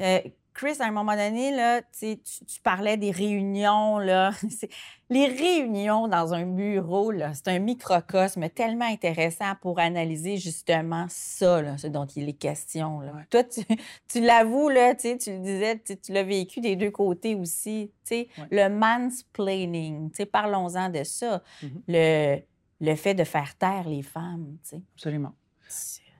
Euh, 0.00 0.20
Chris, 0.56 0.76
à 0.80 0.86
un 0.86 0.90
moment 0.90 1.14
donné, 1.14 1.54
là, 1.54 1.82
tu, 1.82 2.16
parlais 2.62 2.96
des 2.96 3.10
réunions. 3.10 3.98
Là. 3.98 4.30
Les 5.10 5.26
réunions 5.26 6.08
dans 6.08 6.32
un 6.32 6.46
bureau, 6.46 7.12
c'est 7.34 7.48
un 7.48 7.58
microcosme 7.58 8.48
tellement 8.48 8.86
intéressant 8.86 9.52
pour 9.60 9.78
analyser 9.78 10.38
justement 10.38 11.04
ça, 11.10 11.60
là, 11.60 11.76
ce 11.76 11.88
dont 11.88 12.06
il 12.06 12.30
est 12.30 12.32
question. 12.32 13.00
Là. 13.00 13.12
Toi, 13.28 13.44
tu, 13.44 13.60
tu 14.08 14.20
l'avoues, 14.22 14.70
tu 14.70 15.30
le 15.30 15.38
disais, 15.40 15.78
tu, 15.78 16.12
l'as 16.12 16.22
vécu 16.24 16.60
des 16.62 16.74
deux 16.74 16.90
côtés 16.90 17.34
aussi. 17.34 17.92
Ouais. 18.10 18.26
Le 18.50 18.68
mansplaining, 18.68 20.10
parlons-en 20.32 20.88
de 20.88 21.04
ça. 21.04 21.42
Mhm. 21.62 21.82
le, 21.86 22.38
le 22.80 22.94
fait 22.94 23.14
de 23.14 23.24
faire 23.24 23.54
taire 23.58 23.86
les 23.86 24.02
femmes. 24.02 24.56
tu 24.62 24.70
sais. 24.70 24.82
Absolument. 24.94 25.34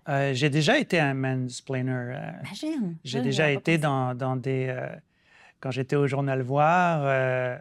Euh, 0.09 0.33
j'ai 0.35 0.51
déjà 0.51 0.79
été 0.79 0.99
un 1.01 1.15
mansplainer. 1.15 1.91
euh, 1.93 2.31
Imagine. 2.45 2.97
J'ai 3.05 3.21
déjà 3.23 3.51
été 3.51 3.79
dans, 3.79 4.15
dans 4.15 4.37
des. 4.37 4.67
euh, 4.69 4.87
quand 5.61 5.71
j'étais 5.71 5.97
au 5.97 6.07
Journal 6.07 6.43
Voir 6.43 7.01
euh, 7.05 7.59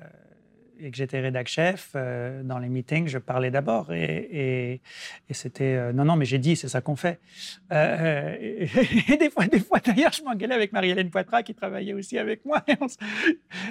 et 0.80 0.92
que 0.92 0.98
j'étais 0.98 1.22
rédac 1.22 1.48
chef, 1.48 1.96
dans 2.44 2.60
les 2.60 2.68
meetings, 2.70 3.08
je 3.08 3.18
parlais 3.18 3.50
d'abord. 3.50 3.94
Et, 3.94 4.04
et- 4.32 4.82
et 5.30 5.34
c'était. 5.34 5.92
non, 5.94 6.04
non, 6.06 6.16
mais 6.18 6.26
j'ai 6.26 6.38
dit, 6.38 6.56
c'est 6.56 6.68
ça 6.68 6.82
qu'on 6.82 6.96
fait. 6.98 7.20
Et, 7.72 8.68
et 9.14 9.18
des 9.18 9.30
fois, 9.30 9.48
des 9.48 9.60
fois 9.60 9.80
d'ailleurs, 9.80 10.12
je 10.12 10.22
m'engueulais 10.24 10.54
avec 10.54 10.74
Marie-Hélène 10.74 11.10
Poitras, 11.10 11.44
qui 11.44 11.56
travaillait 11.56 11.94
aussi 11.94 12.18
avec 12.20 12.44
moi. 12.46 12.62
Se- 12.68 12.98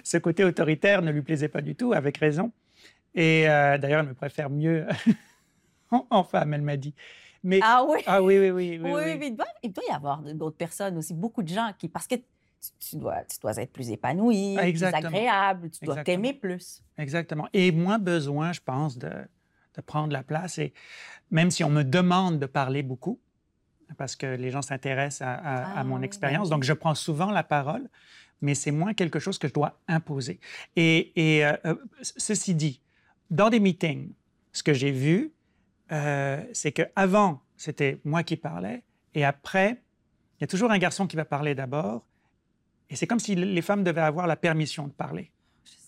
ce 0.02 0.16
côté 0.16 0.44
autoritaire 0.44 1.02
ne 1.02 1.10
lui 1.12 1.22
plaisait 1.22 1.48
pas 1.48 1.60
du 1.60 1.74
tout, 1.76 1.92
avec 1.92 2.16
raison. 2.16 2.52
Et 3.14 3.44
d'ailleurs, 3.44 4.00
elle 4.00 4.08
me 4.08 4.14
préfère 4.14 4.48
mieux 4.50 4.86
en 6.10 6.24
femme, 6.24 6.54
elle 6.54 6.62
m'a 6.62 6.76
dit. 6.76 6.94
Mais. 7.44 7.60
Ah 7.62 7.84
oui? 7.88 8.00
Ah 8.06 8.22
oui, 8.22 8.38
oui, 8.38 8.50
oui. 8.50 8.78
oui, 8.82 8.90
Oui, 8.92 9.00
oui. 9.04 9.16
mais 9.20 9.26
il 9.28 9.36
doit, 9.36 9.46
il 9.62 9.72
doit 9.72 9.84
y 9.88 9.92
avoir 9.92 10.20
d'autres 10.22 10.56
personnes 10.56 10.96
aussi, 10.98 11.14
beaucoup 11.14 11.42
de 11.42 11.48
gens 11.48 11.70
qui. 11.78 11.88
Parce 11.88 12.06
que 12.06 12.14
tu, 12.16 12.22
tu 12.80 12.96
dois, 12.96 13.22
tu 13.24 13.38
dois 13.40 13.54
être 13.58 13.72
plus 13.72 13.90
épanoui, 13.90 14.56
Ah, 14.58 14.62
plus 14.62 14.82
agréable, 14.82 15.70
tu 15.70 15.84
dois 15.84 16.02
t'aimer 16.02 16.32
plus. 16.32 16.82
Exactement. 16.98 17.46
Et 17.52 17.70
moins 17.70 17.98
besoin, 17.98 18.52
je 18.52 18.60
pense, 18.60 18.96
de, 18.98 19.10
de 19.76 19.80
prendre 19.82 20.12
la 20.12 20.22
place. 20.22 20.58
Et 20.58 20.72
même 21.30 21.50
si 21.50 21.62
on 21.62 21.70
me 21.70 21.82
demande 21.84 22.38
de 22.38 22.46
parler 22.46 22.82
beaucoup, 22.82 23.20
parce 23.98 24.16
que 24.16 24.26
les 24.26 24.50
gens 24.50 24.62
s'intéressent 24.62 25.22
à, 25.28 25.34
à- 25.34 25.64
à 25.64 25.80
Ah 25.80 25.84
mon 25.84 25.96
oui, 25.96 26.00
ben 26.00 26.04
expérience, 26.06 26.48
donc 26.48 26.64
je 26.64 26.72
prends 26.72 26.94
souvent 26.94 27.30
la 27.30 27.44
parole, 27.44 27.88
mais 28.40 28.54
c'est 28.54 28.70
moins 28.72 28.94
quelque 28.94 29.18
chose 29.18 29.38
que 29.38 29.46
je 29.46 29.52
dois 29.52 29.78
imposer. 29.86 30.40
Et, 30.76 31.12
et, 31.36 31.44
euh, 31.44 31.56
euh, 31.66 31.74
ceci 32.00 32.54
dit, 32.54 32.80
dans 33.30 33.50
des 33.50 33.60
meetings, 33.60 34.12
ce 34.52 34.62
que 34.62 34.72
j'ai 34.72 34.90
vu, 34.90 35.32
euh, 35.92 36.42
c'est 36.52 36.72
qu'avant, 36.72 37.40
c'était 37.56 37.98
moi 38.04 38.22
qui 38.22 38.36
parlais, 38.36 38.82
et 39.14 39.24
après, 39.24 39.80
il 40.38 40.42
y 40.42 40.44
a 40.44 40.46
toujours 40.46 40.70
un 40.70 40.78
garçon 40.78 41.06
qui 41.06 41.16
va 41.16 41.24
parler 41.24 41.54
d'abord, 41.54 42.04
et 42.90 42.96
c'est 42.96 43.06
comme 43.06 43.20
si 43.20 43.34
les 43.34 43.62
femmes 43.62 43.84
devaient 43.84 44.00
avoir 44.00 44.26
la 44.26 44.36
permission 44.36 44.86
de 44.86 44.92
parler 44.92 45.30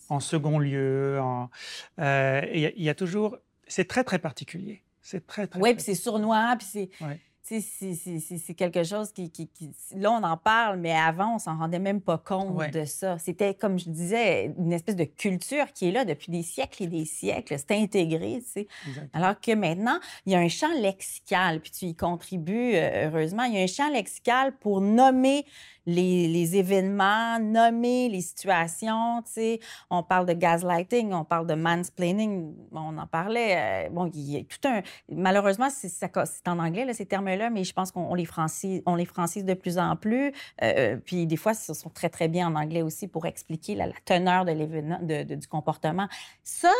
en 0.08 0.20
second 0.20 0.58
lieu. 0.58 1.18
En, 1.20 1.50
euh, 1.98 2.40
Il 2.52 2.60
y, 2.60 2.66
a- 2.66 2.72
il 2.76 2.82
y 2.82 2.88
a 2.88 2.94
toujours. 2.94 3.36
C'est 3.68 3.86
très, 3.88 4.04
très 4.04 4.18
particulier. 4.18 4.82
C'est 5.02 5.26
très, 5.26 5.46
très. 5.46 5.60
Oui, 5.60 5.74
puis 5.74 5.82
c'est 5.82 5.94
sournois, 5.94 6.54
puis 6.58 6.66
c'est. 6.70 6.90
Ouais. 7.04 7.20
C'est 7.48 8.54
quelque 8.54 8.82
chose 8.82 9.12
qui, 9.12 9.30
qui- 9.30 9.48
qui- 9.48 9.70
Là, 9.94 10.10
on 10.12 10.22
en 10.24 10.36
parle, 10.36 10.78
mais 10.80 10.92
avant, 10.92 11.36
on 11.36 11.38
s'en 11.38 11.56
rendait 11.56 11.78
même 11.78 12.00
pas 12.00 12.18
compte 12.18 12.56
Ouais. 12.56 12.70
de 12.70 12.84
ça. 12.84 13.18
C'était, 13.18 13.54
comme 13.54 13.78
je 13.78 13.88
disais, 13.88 14.52
une 14.58 14.72
espèce 14.72 14.96
de 14.96 15.04
culture 15.04 15.72
qui 15.72 15.88
est 15.88 15.92
là 15.92 16.04
depuis 16.04 16.32
des 16.32 16.42
siècles 16.42 16.82
et 16.84 16.86
des 16.88 17.04
siècles. 17.04 17.56
C'est 17.58 17.70
intégré, 17.76 18.42
tu 18.44 18.62
sais. 18.62 18.68
Alors 19.12 19.40
que 19.40 19.52
maintenant, 19.54 19.98
il 20.26 20.32
y 20.32 20.34
a 20.34 20.40
un 20.40 20.48
champ 20.48 20.72
lexical, 20.80 21.60
puis 21.60 21.70
tu 21.70 21.84
y 21.86 21.94
contribues, 21.94 22.74
euh, 22.74 23.08
heureusement. 23.08 23.44
Il 23.44 23.54
y 23.54 23.58
a 23.58 23.62
un 23.62 23.66
champ 23.68 23.88
lexical 23.92 24.52
pour 24.56 24.80
nommer 24.80 25.44
les, 25.86 26.56
événements, 26.56 27.38
nommer 27.38 28.08
les 28.08 28.20
situations. 28.20 29.22
Tu 29.22 29.32
sais, 29.32 29.60
on 29.90 30.02
parle 30.02 30.26
de 30.26 30.32
gaslighting, 30.32 31.12
on 31.12 31.24
parle 31.24 31.46
de 31.46 31.54
mansplaining, 31.54 32.54
on 32.72 32.98
en 32.98 33.06
parlait. 33.06 33.86
euh, 33.86 33.90
bon, 33.90 34.10
il 34.12 34.32
y 34.32 34.36
a 34.36 34.40
tout 34.42 34.68
un. 34.68 34.82
Malheureusement, 35.08 35.68
c'est 35.70 36.48
en 36.48 36.58
anglais, 36.58 36.92
ces 36.92 37.06
termes-là, 37.06 37.50
mais 37.50 37.64
je 37.64 37.72
pense 37.72 37.92
qu'on 37.92 38.10
on 38.10 38.14
les, 38.14 38.24
francise, 38.24 38.82
on 38.86 38.94
les 38.94 39.04
francise 39.04 39.44
de 39.44 39.54
plus 39.54 39.78
en 39.78 39.96
plus. 39.96 40.32
Euh, 40.62 40.96
puis 40.96 41.26
des 41.26 41.36
fois, 41.36 41.54
ce 41.54 41.74
sont 41.74 41.90
très, 41.90 42.08
très 42.08 42.28
bien 42.28 42.48
en 42.48 42.54
anglais 42.54 42.82
aussi 42.82 43.08
pour 43.08 43.26
expliquer 43.26 43.74
la, 43.74 43.86
teneur 44.04 44.44
de 44.44 44.52
l'événement, 44.52 44.98
du 45.00 45.48
comportement. 45.48 46.08
Ça, 46.42 46.72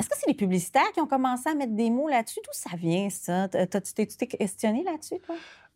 est-ce 0.00 0.08
que 0.08 0.16
c'est 0.18 0.26
les 0.26 0.34
publicitaires 0.34 0.90
qui 0.92 1.00
ont 1.00 1.06
commencé 1.06 1.48
à 1.48 1.54
mettre 1.54 1.74
des 1.74 1.88
mots 1.88 2.08
là-dessus? 2.08 2.40
D'où 2.44 2.50
ça 2.52 2.76
vient, 2.76 3.08
ça? 3.10 3.48
Tu 3.48 3.94
t'es 3.94 4.26
questionné 4.26 4.82
là-dessus? 4.82 5.20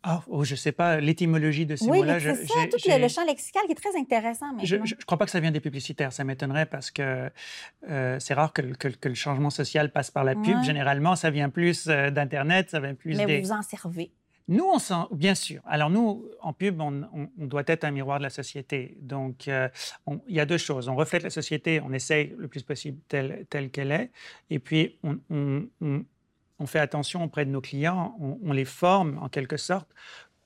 Ah, 0.01 0.23
oh, 0.27 0.45
je 0.45 0.53
ne 0.53 0.57
sais 0.57 0.71
pas 0.71 1.01
l'étymologie 1.01 1.65
de 1.65 1.75
ces 1.75 1.85
oui, 1.85 1.97
mots-là. 1.99 2.19
je- 2.19 2.29
c'est 2.29 2.45
ça, 2.47 2.53
tout 2.71 2.77
le, 2.87 3.07
champ 3.09 3.25
lexical 3.25 3.63
qui 3.65 3.73
est 3.73 3.75
très 3.75 3.97
intéressant 3.99 4.45
maintenant. 4.47 4.63
Je 4.63 4.75
ne 4.77 5.03
crois 5.05 5.17
pas 5.17 5.25
que 5.25 5.31
ça 5.31 5.41
vient 5.41 5.51
des 5.51 5.59
publicitaires. 5.59 6.13
Ça 6.13 6.23
m'étonnerait 6.23 6.67
parce 6.67 6.89
que 6.89 7.29
euh, 7.89 8.17
c'est 8.19 8.33
rare 8.33 8.53
que, 8.53 8.61
le- 8.61 8.75
que 8.75 8.87
le- 8.87 8.93
que 8.93 9.09
le 9.09 9.15
changement 9.15 9.49
social 9.49 9.91
passe 9.91 10.09
par 10.09 10.23
la 10.23 10.35
pub. 10.35 10.55
Ouais. 10.55 10.63
Généralement, 10.63 11.17
ça 11.17 11.29
vient 11.31 11.49
plus 11.49 11.87
euh, 11.89 12.11
d'Internet, 12.11 12.69
ça 12.69 12.79
vient 12.79 12.95
plus 12.95 13.17
mais 13.17 13.25
des... 13.25 13.41
vous 13.41 13.47
vous 13.47 13.51
en 13.51 13.61
servez. 13.61 14.11
Nous, 14.47 14.63
on 14.63 14.79
s'en... 14.79 15.07
Bien 15.11 15.35
sûr. 15.35 15.61
Alors, 15.67 15.89
nous, 15.91 16.25
en 16.41 16.53
pub, 16.53 16.79
on, 16.81 17.03
on- 17.13 17.29
on 17.37 17.45
doit 17.45 17.63
être 17.67 17.83
un 17.83 17.91
miroir 17.91 18.17
de 18.19 18.23
la 18.23 18.29
société. 18.31 18.97
Donc, 19.01 19.47
euh, 19.47 19.67
il 20.27 20.35
y 20.35 20.39
a 20.39 20.45
deux 20.45 20.57
choses. 20.57 20.87
On 20.89 20.95
reflète 20.95 21.23
la 21.23 21.29
société, 21.29 21.81
on 21.85 21.91
essaye 21.93 22.33
le 22.37 22.47
plus 22.47 22.63
possible 22.63 22.99
telle, 23.09 23.45
telle 23.49 23.69
qu'elle 23.69 23.91
est. 23.91 24.09
Et 24.49 24.59
puis, 24.59 24.97
on, 25.03 25.19
on- 25.29 26.03
on- 26.59 26.65
fait 26.67 26.79
attention 26.79 27.23
auprès 27.23 27.45
de 27.45 27.51
nos 27.51 27.61
clients, 27.61 28.15
on, 28.19 28.37
on 28.43 28.51
les 28.53 28.65
forme 28.65 29.17
en 29.21 29.29
quelque 29.29 29.57
sorte 29.57 29.87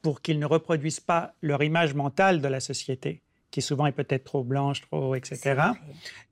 pour 0.02 0.22
qu'ils 0.22 0.40
ne 0.40 0.46
reproduisent 0.46 1.00
pas 1.00 1.34
leur 1.42 1.64
image 1.64 1.94
mentale 1.94 2.42
de 2.42 2.48
la 2.48 2.60
société, 2.60 3.22
qui 3.52 3.62
souvent 3.62 3.86
est 3.86 3.92
peut-être 3.94 4.24
trop 4.26 4.44
blanche, 4.44 4.82
trop, 4.82 5.16
etc. 5.16 5.38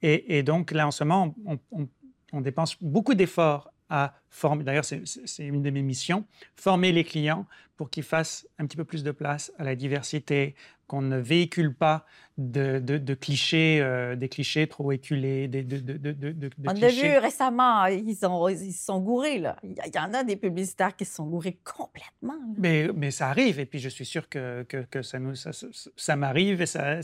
Et, 0.01 0.37
et 0.37 0.43
donc, 0.43 0.71
là, 0.71 0.87
en 0.87 0.91
ce 0.91 1.03
moment, 1.03 1.33
on, 1.45 1.59
on- 1.71 1.87
on 2.33 2.41
dépense 2.41 2.77
beaucoup 2.81 3.13
d'efforts 3.13 3.71
à 3.91 4.13
former, 4.29 4.63
d'ailleurs, 4.63 4.85
c'est- 4.85 5.03
une 5.39 5.61
de 5.61 5.69
mes 5.69 5.81
missions, 5.81 6.25
former 6.55 6.91
les 6.93 7.03
clients 7.03 7.45
pour 7.75 7.89
qu'ils 7.89 8.03
fassent 8.03 8.47
un 8.57 8.65
petit 8.65 8.77
peu 8.77 8.85
plus 8.85 9.03
de 9.03 9.11
place 9.11 9.51
à 9.59 9.63
la 9.65 9.75
diversité, 9.75 10.55
qu'on 10.87 11.01
ne 11.01 11.17
véhicule 11.17 11.73
pas 11.73 12.05
de, 12.37 12.79
de- 12.79 12.97
de 12.97 13.13
clichés, 13.13 13.79
euh, 13.81 14.15
des 14.15 14.27
clichés 14.29 14.67
trop 14.67 14.91
éculés, 14.91 15.47
des, 15.47 15.63
de, 15.63 16.49
On 16.67 16.73
clichés. 16.73 17.11
vu 17.13 17.17
récemment, 17.17 17.85
ils, 17.85 18.15
sont, 18.15 18.47
ils 18.49 18.73
se 18.73 18.85
sont 18.85 18.99
gourés, 18.99 19.39
là. 19.39 19.55
Il 19.63 19.71
y, 19.93 19.99
en 19.99 20.13
a 20.13 20.23
des 20.23 20.35
publicitaires 20.35 20.95
qui 20.95 21.05
se 21.05 21.15
sont 21.15 21.25
gourés 21.27 21.59
complètement. 21.63 22.33
là. 22.33 22.53
Mais, 22.57 22.87
mais 22.95 23.11
ça 23.11 23.29
arrive, 23.29 23.59
et 23.59 23.65
puis 23.65 23.79
je 23.79 23.89
suis 23.89 24.05
sûr 24.05 24.27
que, 24.29 24.63
que, 24.63 24.83
que 24.89 25.01
ça, 25.01 25.17
nous, 25.19 25.35
ça, 25.35 25.51
ça- 25.53 25.67
ça 25.95 26.15
m'arrive, 26.15 26.61
et 26.61 26.65
ça, 26.65 26.99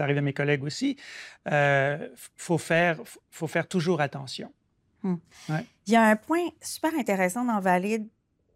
arrive 0.00 0.18
à 0.18 0.22
mes 0.22 0.32
collègues 0.32 0.64
aussi. 0.64 0.96
Il 1.46 2.10
faut, 2.36 2.58
faire, 2.58 3.00
faut 3.30 3.46
faire 3.48 3.66
toujours 3.68 4.00
attention. 4.00 4.52
Hmm. 5.02 5.16
Ouais. 5.48 5.64
Il 5.86 5.92
y 5.92 5.96
a 5.96 6.02
un 6.02 6.16
point 6.16 6.48
super 6.60 6.92
intéressant 6.94 7.44
dans 7.44 7.60
Valide, 7.60 8.08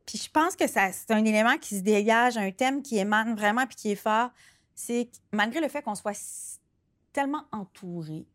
puis 0.07 0.19
je 0.19 0.29
pense 0.31 0.57
que 0.57 0.67
ça, 0.67 0.91
c'est 0.93 1.11
un 1.13 1.25
élément 1.25 1.57
qui 1.59 1.77
se 1.77 1.83
dégage, 1.83 2.37
un 2.37 2.51
thème 2.51 2.83
qui 2.83 2.99
émane 2.99 3.35
vraiment 3.35 3.67
puis 3.67 3.77
qui 3.77 3.91
est 3.93 3.97
fort. 3.97 4.31
C'est 4.75 5.07
que 5.07 5.17
malgré 5.33 5.61
le 5.61 5.69
fait 5.69 5.83
qu'on 5.83 5.95
soit 5.95 6.19
tellement 7.13 7.45
entouré, 7.53 8.27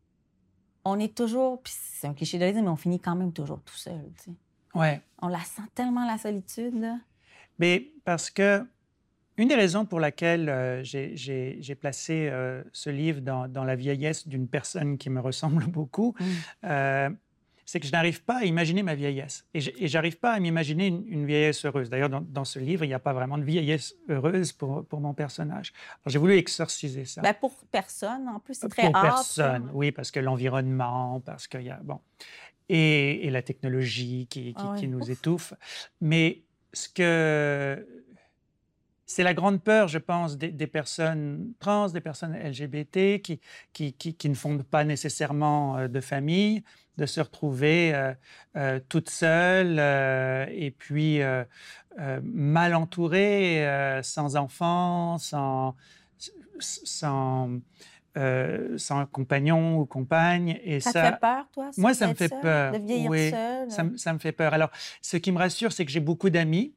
on 0.85 0.99
est 0.99 1.15
toujours, 1.15 1.61
puis 1.61 1.73
c'est 1.75 2.07
un 2.07 2.13
cliché 2.13 2.37
de 2.37 2.45
le 2.45 2.51
dire, 2.53 2.61
mais 2.61 2.69
on 2.69 2.75
finit 2.75 2.99
quand 2.99 3.15
même 3.15 3.33
toujours 3.33 3.61
tout 3.63 3.75
seul. 3.75 4.11
tu 4.17 4.25
sais. 4.25 4.31
Ouais. 4.75 5.01
On 5.21 5.27
la 5.27 5.39
sent 5.39 5.63
tellement 5.73 6.05
la 6.05 6.17
solitude. 6.17 6.79
Là. 6.79 6.99
Mais 7.59 7.91
parce 8.03 8.29
que 8.29 8.63
une 9.37 9.47
des 9.49 9.55
raisons 9.55 9.85
pour 9.85 9.99
laquelle 9.99 10.47
euh, 10.47 10.83
j'ai- 10.83 11.75
placé 11.79 12.29
euh, 12.29 12.63
ce 12.71 12.89
livre 12.89 13.19
dans, 13.21 13.47
dans 13.49 13.63
la 13.63 13.75
vieillesse 13.75 14.27
d'une 14.27 14.47
personne 14.47 14.97
qui 14.97 15.09
me 15.09 15.19
ressemble 15.19 15.65
beaucoup, 15.67 16.15
euh, 16.63 17.09
c'est 17.65 17.79
que 17.79 17.87
je 17.87 17.91
n'arrive 17.91 18.23
pas 18.23 18.37
à 18.41 18.43
imaginer 18.45 18.83
ma 18.83 18.93
vieillesse. 18.95 19.45
Et 19.53 19.87
j'arrive 19.87 20.17
pas 20.19 20.33
à 20.33 20.39
m'imaginer 20.39 20.87
une, 20.87 21.03
une 21.07 21.25
vieillesse 21.25 21.65
heureuse. 21.65 21.89
D'ailleurs, 21.89 22.09
dans, 22.09 22.21
dans 22.21 22.45
ce 22.45 22.59
livre, 22.59 22.83
il 22.85 22.89
n'y 22.89 22.93
a 22.93 22.99
pas 22.99 23.11
vraiment 23.13 23.37
de 23.39 23.43
vieillesse 23.43 23.95
heureuse 24.07 24.51
pour, 24.53 24.85
pour 24.85 25.01
mon 25.01 25.13
personnage. 25.15 25.73
J'ai 26.05 26.19
voulu 26.19 26.35
exorciser 26.37 27.05
ça. 27.05 27.21
Ben, 27.21 27.33
pour 27.33 27.55
personne, 27.71 28.27
en 28.29 28.39
plus, 28.39 28.53
c'est 28.53 28.69
très 28.69 28.83
Pour 28.87 28.95
âpre. 28.95 29.07
personne, 29.15 29.69
oui, 29.73 29.91
parce 29.91 30.11
que 30.11 30.19
l'environnement, 30.19 31.19
parce 31.21 31.47
qu'il 31.47 31.63
y 31.63 31.69
a. 31.71 31.79
Bon. 31.83 31.99
Et, 32.69 33.25
et 33.27 33.29
la 33.31 33.41
technologie 33.41 34.27
qui, 34.29 34.53
qui- 34.53 34.55
Ah 34.57 34.75
qui 34.77 34.87
nous 34.87 35.01
Ouf. 35.01 35.09
étouffe. 35.09 35.53
Mais 36.01 36.43
ce 36.73 36.87
que. 36.89 37.87
C'est 39.07 39.21
la 39.23 39.35
grande 39.35 39.63
peur, 39.63 39.87
je 39.87 39.99
pense, 39.99 40.35
des, 40.35 40.51
des 40.51 40.65
personnes 40.65 41.53
trans, 41.59 41.89
des 41.89 42.01
personnes 42.01 42.35
LGBT 42.35 43.21
qui, 43.21 43.39
qui, 43.71 43.93
qui- 43.93 44.15
qui 44.15 44.29
ne 44.29 44.33
fondent 44.33 44.63
pas 44.63 44.83
nécessairement 44.83 45.77
euh, 45.77 45.87
de 45.87 46.01
famille, 46.01 46.63
de 46.97 47.05
se 47.05 47.19
retrouver 47.21 47.93
euh, 47.93 48.13
euh, 48.55 48.79
toutes 48.89 49.09
seules 49.09 49.77
euh, 49.79 50.45
et 50.51 50.71
puis 50.71 51.19
mal 52.23 52.75
entourées, 52.75 53.65
euh, 53.67 54.03
sans 54.03 54.35
enfants, 54.35 55.17
sans, 55.17 55.75
sans, 56.59 57.49
euh, 58.17 58.77
sans 58.77 59.05
compagnon 59.05 59.77
ou 59.79 59.85
compagne. 59.85 60.59
Et 60.63 60.79
Ça, 60.79 60.91
ça, 60.91 61.01
te 61.01 61.07
fait 61.15 61.19
peur, 61.19 61.49
toi? 61.51 61.71
Moi, 61.77 61.93
ça 61.93 62.07
me 62.07 62.13
fait 62.15 62.29
peur, 62.29 62.73
De 62.73 62.77
vieillir 62.79 63.11
oui. 63.11 63.29
seul? 63.29 63.71
ça, 63.71 63.83
me- 63.83 63.97
ça 63.97 64.13
me 64.13 64.19
fait 64.19 64.31
peur. 64.31 64.53
Alors, 64.53 64.71
ce 65.01 65.17
qui 65.17 65.31
me 65.31 65.37
rassure, 65.37 65.71
c'est 65.71 65.85
que 65.85 65.91
j'ai 65.91 65.99
beaucoup 65.99 66.29
d'amis 66.29 66.73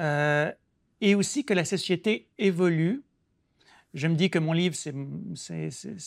euh, 0.00 0.52
et 1.00 1.14
aussi 1.14 1.44
que 1.44 1.54
la 1.54 1.64
société 1.64 2.28
évolue. 2.38 3.02
Je 3.94 4.06
me 4.08 4.14
dis 4.14 4.30
que 4.30 4.38
mon 4.38 4.52
livre, 4.54 4.74
c'est- 4.74 4.94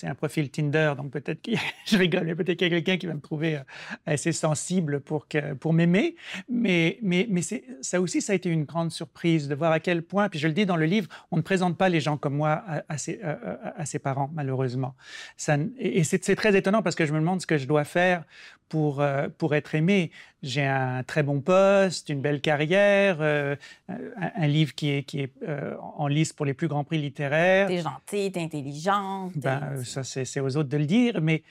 un 0.03 0.15
profil 0.15 0.49
Tinder, 0.49 0.93
donc 0.97 1.11
peut-être 1.11 1.41
que 1.41 1.51
je 1.85 1.97
rigole, 1.97 2.25
mais 2.25 2.35
peut-être 2.35 2.57
qu'il 2.57 2.67
y 2.67 2.71
a 2.71 2.75
quelqu'un 2.81 2.97
qui 2.97 3.05
va 3.05 3.13
me 3.13 3.21
trouver 3.21 3.57
euh, 3.57 3.61
assez 4.05 4.31
sensible 4.31 5.01
pour, 5.01 5.27
pour 5.59 5.73
m'aimer. 5.73 6.15
Mais, 6.49 6.97
mais, 7.01 7.27
mais 7.29 7.41
ça 7.81 8.01
aussi, 8.01 8.21
ça 8.21 8.33
a 8.33 8.35
été 8.35 8.49
une 8.49 8.63
grande 8.63 8.91
surprise 8.91 9.47
de 9.47 9.55
voir 9.55 9.71
à 9.71 9.79
quel 9.79 10.01
point, 10.01 10.29
puis 10.29 10.39
je 10.39 10.47
le 10.47 10.53
dis 10.53 10.65
dans 10.65 10.77
le 10.77 10.85
livre, 10.85 11.07
on 11.31 11.37
ne 11.37 11.41
présente 11.41 11.77
pas 11.77 11.89
les 11.89 11.99
gens 11.99 12.17
comme 12.17 12.35
moi 12.35 12.63
à, 12.89 12.97
ses, 12.97 13.21
à- 13.21 13.85
ses 13.85 13.99
parents, 13.99 14.31
malheureusement. 14.33 14.95
Ça, 15.37 15.57
et 15.77 16.03
c'est 16.03 16.35
très 16.35 16.55
étonnant 16.57 16.81
parce 16.81 16.95
que 16.95 17.05
je 17.05 17.13
me 17.13 17.19
demande 17.19 17.41
ce 17.41 17.47
que 17.47 17.57
je 17.57 17.67
dois 17.67 17.83
faire 17.83 18.23
pour, 18.69 18.99
euh, 19.01 19.27
pour 19.37 19.53
être 19.53 19.75
aimé. 19.75 20.11
J'ai 20.45 20.63
un 20.65 21.01
très 21.03 21.23
bon 21.23 21.41
poste, 21.41 22.09
une 22.09 22.21
belle 22.21 22.39
carrière, 22.39 23.17
euh, 23.19 23.55
un, 23.89 23.97
un 24.35 24.47
livre 24.47 24.75
qui 24.75 24.91
est, 24.91 25.01
qui 25.03 25.21
est 25.21 25.33
euh, 25.41 25.75
en 25.97 26.05
lice 26.07 26.33
pour 26.33 26.45
les 26.45 26.53
plus 26.53 26.67
grands 26.67 26.83
prix 26.83 26.99
littéraires. 27.01 27.67
T'es 27.67 27.81
gentille, 27.81 28.31
t'es 28.31 28.41
intelligente. 28.43 29.31
Ben, 29.35 29.83
ça, 29.83 30.03
c'est 30.03 30.39
aux 30.39 30.55
autres 30.55 30.69
de 30.69 30.77
le 30.77 30.85
dire, 30.85 31.19
mais 31.19 31.41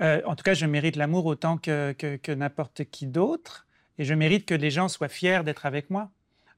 euh, 0.00 0.20
en 0.26 0.34
tout 0.34 0.42
cas, 0.42 0.54
je 0.54 0.66
mérite 0.66 0.96
l'amour 0.96 1.24
autant 1.26 1.56
que, 1.56 1.92
que, 1.92 2.16
que 2.16 2.32
n'importe 2.32 2.84
qui 2.84 3.06
d'autre, 3.06 3.66
et 3.98 4.04
je 4.04 4.12
mérite 4.14 4.44
que 4.44 4.54
les 4.54 4.70
gens 4.70 4.88
soient 4.88 5.08
fiers 5.08 5.42
d'être 5.44 5.64
avec 5.64 5.88
moi. 5.88 6.10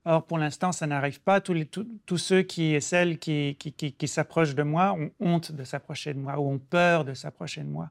Or, 0.07 0.25
pour 0.25 0.39
l'instant, 0.39 0.73
ça 0.73 0.87
n'arrive 0.87 1.21
pas. 1.21 1.41
Tous, 1.43 1.53
les- 1.53 1.67
tous- 1.67 1.87
tous 2.07 2.19
ceux 2.19 2.43
qui 2.43 2.75
et 2.75 2.81
celles 2.81 3.19
qui, 3.19 3.57
qui, 3.59 3.73
qui- 3.73 3.93
qui 3.93 4.09
s'approchent 4.09 4.55
de 4.55 4.63
moi 4.63 4.93
ont 4.95 5.11
honte 5.21 5.53
de 5.53 5.65
s'approcher 5.65 6.15
de 6.15 6.19
moi 6.19 6.39
ou 6.39 6.51
ont 6.51 6.59
peur 6.59 7.05
de 7.05 7.13
s'approcher 7.15 7.61
de 7.63 7.69
moi. 7.69 7.91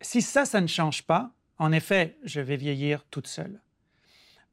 Si 0.00 0.22
ça, 0.22 0.44
ça 0.44 0.60
ne 0.60 0.66
change 0.66 1.02
pas, 1.02 1.30
en 1.58 1.72
effet, 1.72 2.16
je 2.24 2.40
vais 2.40 2.56
vieillir 2.56 3.04
toute 3.10 3.26
seule. 3.26 3.60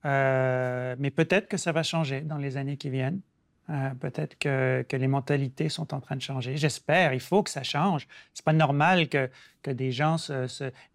Euh, 0.05 0.95
mais 0.99 1.11
peut-être 1.11 1.47
que 1.47 1.57
ça 1.57 1.71
va 1.71 1.83
changer 1.83 2.21
dans 2.21 2.37
les 2.37 2.57
années 2.57 2.77
qui 2.77 2.89
viennent. 2.89 3.21
Euh, 3.69 3.91
peut-être 3.93 4.37
que, 4.37 4.85
les 4.91 5.07
mentalités 5.07 5.69
sont 5.69 5.93
en 5.93 6.01
train 6.01 6.15
de 6.15 6.21
changer. 6.21 6.57
J'espère, 6.57 7.13
il 7.13 7.19
faut 7.19 7.43
que 7.43 7.49
ça 7.49 7.63
change. 7.63 8.07
C'est 8.33 8.43
pas 8.43 8.53
normal 8.53 9.07
que, 9.07 9.29
que 9.61 9.71
des 9.71 9.91
gens 9.91 10.17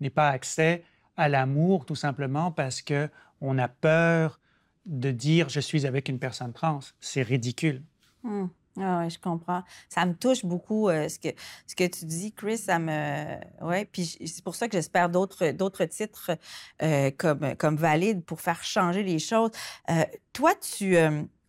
n'aient 0.00 0.10
pas 0.10 0.28
accès 0.28 0.84
à 1.16 1.28
l'amour 1.28 1.86
tout 1.86 1.94
simplement 1.94 2.50
parce 2.52 2.82
que 2.82 3.08
on 3.40 3.58
a 3.58 3.68
peur 3.68 4.40
de 4.84 5.10
dire 5.10 5.48
je 5.48 5.60
suis 5.60 5.86
avec 5.86 6.08
une 6.08 6.18
personne 6.18 6.52
trans. 6.52 6.80
C'est 7.00 7.22
ridicule. 7.22 7.82
Hmm. 8.22 8.46
Ah 8.78 8.98
ouais, 9.00 9.10
je 9.10 9.18
comprends. 9.18 9.62
Ça 9.88 10.04
me 10.04 10.14
touche 10.14 10.44
beaucoup 10.44 10.88
euh, 10.88 11.08
ce, 11.08 11.18
que, 11.18 11.28
ce 11.66 11.74
que 11.74 11.86
tu 11.86 12.04
dis, 12.04 12.32
Chris. 12.32 12.58
Ça 12.58 12.78
me. 12.78 13.36
Ouais, 13.64 13.84
puis 13.84 14.04
c'est 14.04 14.44
pour 14.44 14.54
ça 14.54 14.68
que 14.68 14.76
j'espère 14.76 15.08
d'autres, 15.08 15.50
d'autres 15.52 15.84
titres 15.86 16.30
euh, 16.82 17.10
comme, 17.16 17.54
comme 17.56 17.76
valides 17.76 18.24
pour 18.24 18.40
faire 18.40 18.62
changer 18.62 19.02
les 19.02 19.18
choses. 19.18 19.50
Euh, 19.90 20.04
toi, 20.32 20.52
tu, 20.54 20.96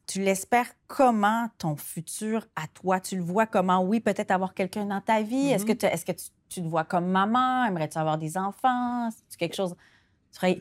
tu 0.06 0.22
l'espères 0.22 0.72
comment 0.88 1.50
ton 1.58 1.76
futur 1.76 2.46
à 2.56 2.68
toi? 2.68 3.00
Tu 3.00 3.18
le 3.18 3.24
vois 3.24 3.46
comment? 3.46 3.82
Oui, 3.84 4.00
peut-être 4.00 4.32
avoir 4.32 4.54
quelqu'un 4.54 4.86
dans 4.86 5.02
ta 5.02 5.22
vie? 5.22 5.50
Est-ce 5.50 5.66
que, 5.66 5.74
Mhm. 5.74 5.78
tu, 5.80 5.86
est-ce 5.88 6.06
que 6.06 6.14
tu, 6.14 6.26
tu 6.48 6.62
te 6.62 6.68
vois 6.68 6.86
comme 6.86 7.08
maman? 7.08 7.66
Aimerais-tu 7.66 7.98
avoir 7.98 8.18
des 8.18 8.38
enfants? 8.38 9.10
C'est 9.28 9.38
quelque 9.38 9.56
chose. 9.56 9.76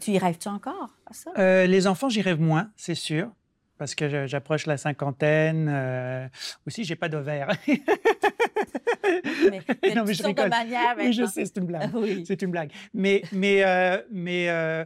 Tu, 0.00 0.12
y 0.12 0.18
rêves-tu 0.18 0.48
encore 0.48 0.90
à 1.06 1.12
ça? 1.12 1.66
Les 1.66 1.86
enfants, 1.86 2.08
j'y 2.08 2.22
rêve 2.22 2.40
moins, 2.40 2.70
c'est 2.76 2.94
sûr, 2.94 3.30
parce 3.78 3.94
que 3.94 4.26
j'approche 4.26 4.66
la 4.66 4.76
cinquantaine. 4.76 5.68
euh, 5.70 6.26
aussi, 6.66 6.84
j'ai 6.84 6.96
pas 6.96 7.08
d'ovaire. 7.08 7.48
mais 9.82 9.94
non, 9.94 10.04
mais 10.04 10.14
je 10.14 10.22
sortes 10.22 10.36
de 10.36 10.42
rigole. 10.42 10.48
manières 10.50 10.94
oui, 10.98 11.12
je 11.12 11.24
sais, 11.26 11.44
c'est 11.44 11.56
une 11.58 11.66
blague. 11.66 11.90
Oui. 11.94 12.24
C'est 12.26 12.42
une 12.42 12.50
blague. 12.50 12.70
Mais, 12.94 13.22
mais, 13.32 13.64
euh, 13.64 13.98
mais 14.10 14.48
euh, 14.48 14.84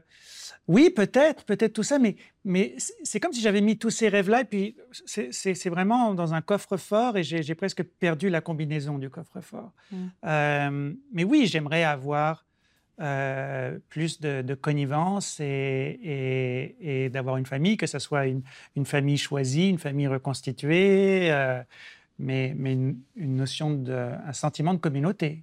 oui, 0.69 0.91
peut-être, 0.91 1.45
peut-être 1.45 1.73
tout 1.73 1.83
ça, 1.83 1.99
mais, 1.99 2.17
mais 2.45 2.75
c'est 3.03 3.19
comme 3.21 3.33
si 3.33 3.41
j'avais 3.41 3.61
mis 3.61 3.79
tous 3.79 3.91
ces 3.91 4.09
rêves-là, 4.09 4.43
et 4.43 4.45
puis 4.45 4.77
c'est- 5.07 5.69
vraiment 5.69 6.15
dans 6.15 6.35
un 6.35 6.41
coffre-fort, 6.41 7.17
et 7.17 7.23
j'ai 7.23 7.55
presque 7.55 7.83
perdu 7.83 8.29
la 8.29 8.41
combinaison 8.41 8.99
du 8.99 9.11
coffre-fort. 9.11 9.73
Mm. 9.91 9.97
Euh, 10.27 10.93
mais 11.13 11.25
oui, 11.25 11.47
j'aimerais 11.47 11.83
avoir 11.85 12.45
euh, 13.01 13.79
plus 13.89 14.21
de, 14.21 14.43
de 14.43 14.55
connivence 14.55 15.41
et, 15.41 17.11
d'avoir 17.13 17.39
une 17.39 17.47
famille, 17.47 17.77
que 17.77 17.87
ce 17.87 17.99
soit 17.99 18.27
une, 18.27 18.43
famille 18.85 19.17
choisie, 19.17 19.69
une 19.69 19.79
famille 19.79 20.07
reconstituée, 20.07 21.33
euh, 21.33 21.63
mais, 22.19 22.49
une, 22.49 22.97
notion 23.17 23.71
de, 23.71 23.93
un 23.93 24.33
sentiment 24.33 24.75
de 24.75 24.79
communauté. 24.79 25.43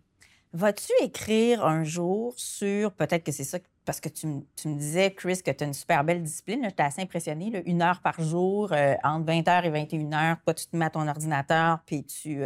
Vas-tu 0.54 0.92
écrire 1.02 1.66
un 1.66 1.84
jour 1.84 2.34
sur, 2.38 2.92
peut-être 2.92 3.24
que 3.24 3.32
c'est 3.32 3.44
ça, 3.44 3.58
parce 3.86 4.00
que 4.00 4.10
tu, 4.10 4.28
me- 4.28 4.76
disais, 4.76 5.12
Chris, 5.12 5.42
que 5.44 5.52
tu 5.52 5.64
as 5.64 5.68
une 5.68 5.74
super 5.74 6.04
belle 6.04 6.22
discipline, 6.22 6.62
j'étais 6.64 6.84
assez 6.84 7.02
impressionnée, 7.02 7.50
là, 7.50 7.62
une 7.66 7.82
heure 7.82 8.02
par 8.02 8.22
jour, 8.22 8.72
euh, 8.72 8.94
entre 9.04 9.26
20h 9.26 9.66
et 9.66 9.72
21h, 9.72 10.38
toi, 10.44 10.54
tu 10.54 10.68
te 10.68 10.76
mets 10.78 10.86
à 10.86 10.90
ton 10.90 11.08
ordinateur, 11.08 11.80
puis 11.86 12.04
tu, 12.04 12.44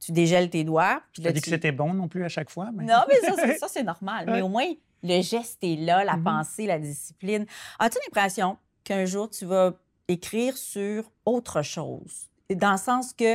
tu 0.00 0.12
dégèles 0.12 0.50
tes 0.50 0.64
doigts. 0.64 1.02
Puis 1.12 1.22
là, 1.22 1.32
dit 1.32 1.40
que 1.40 1.50
c'était 1.50 1.72
bon 1.72 1.92
non 1.94 2.08
plus 2.08 2.24
à 2.24 2.28
chaque 2.28 2.50
fois. 2.50 2.70
Mais... 2.72 2.84
Non, 2.84 3.00
mais 3.08 3.56
ça, 3.58 3.68
c'est- 3.68 3.82
normal. 3.82 4.26
Mais 4.26 4.42
au 4.42 4.48
moins, 4.48 4.66
le 5.02 5.20
geste 5.22 5.58
est 5.62 5.76
là, 5.76 6.04
la 6.04 6.16
Mhm. 6.16 6.24
pensée, 6.24 6.66
la 6.66 6.78
discipline. 6.78 7.46
As-tu 7.78 7.98
l'impression 8.06 8.58
qu'un 8.84 9.04
jour, 9.04 9.28
tu 9.30 9.44
vas 9.44 9.72
écrire 10.08 10.56
sur 10.56 11.10
autre 11.24 11.62
chose? 11.62 12.28
Dans 12.50 12.72
le 12.72 12.78
sens 12.78 13.12
que 13.12 13.34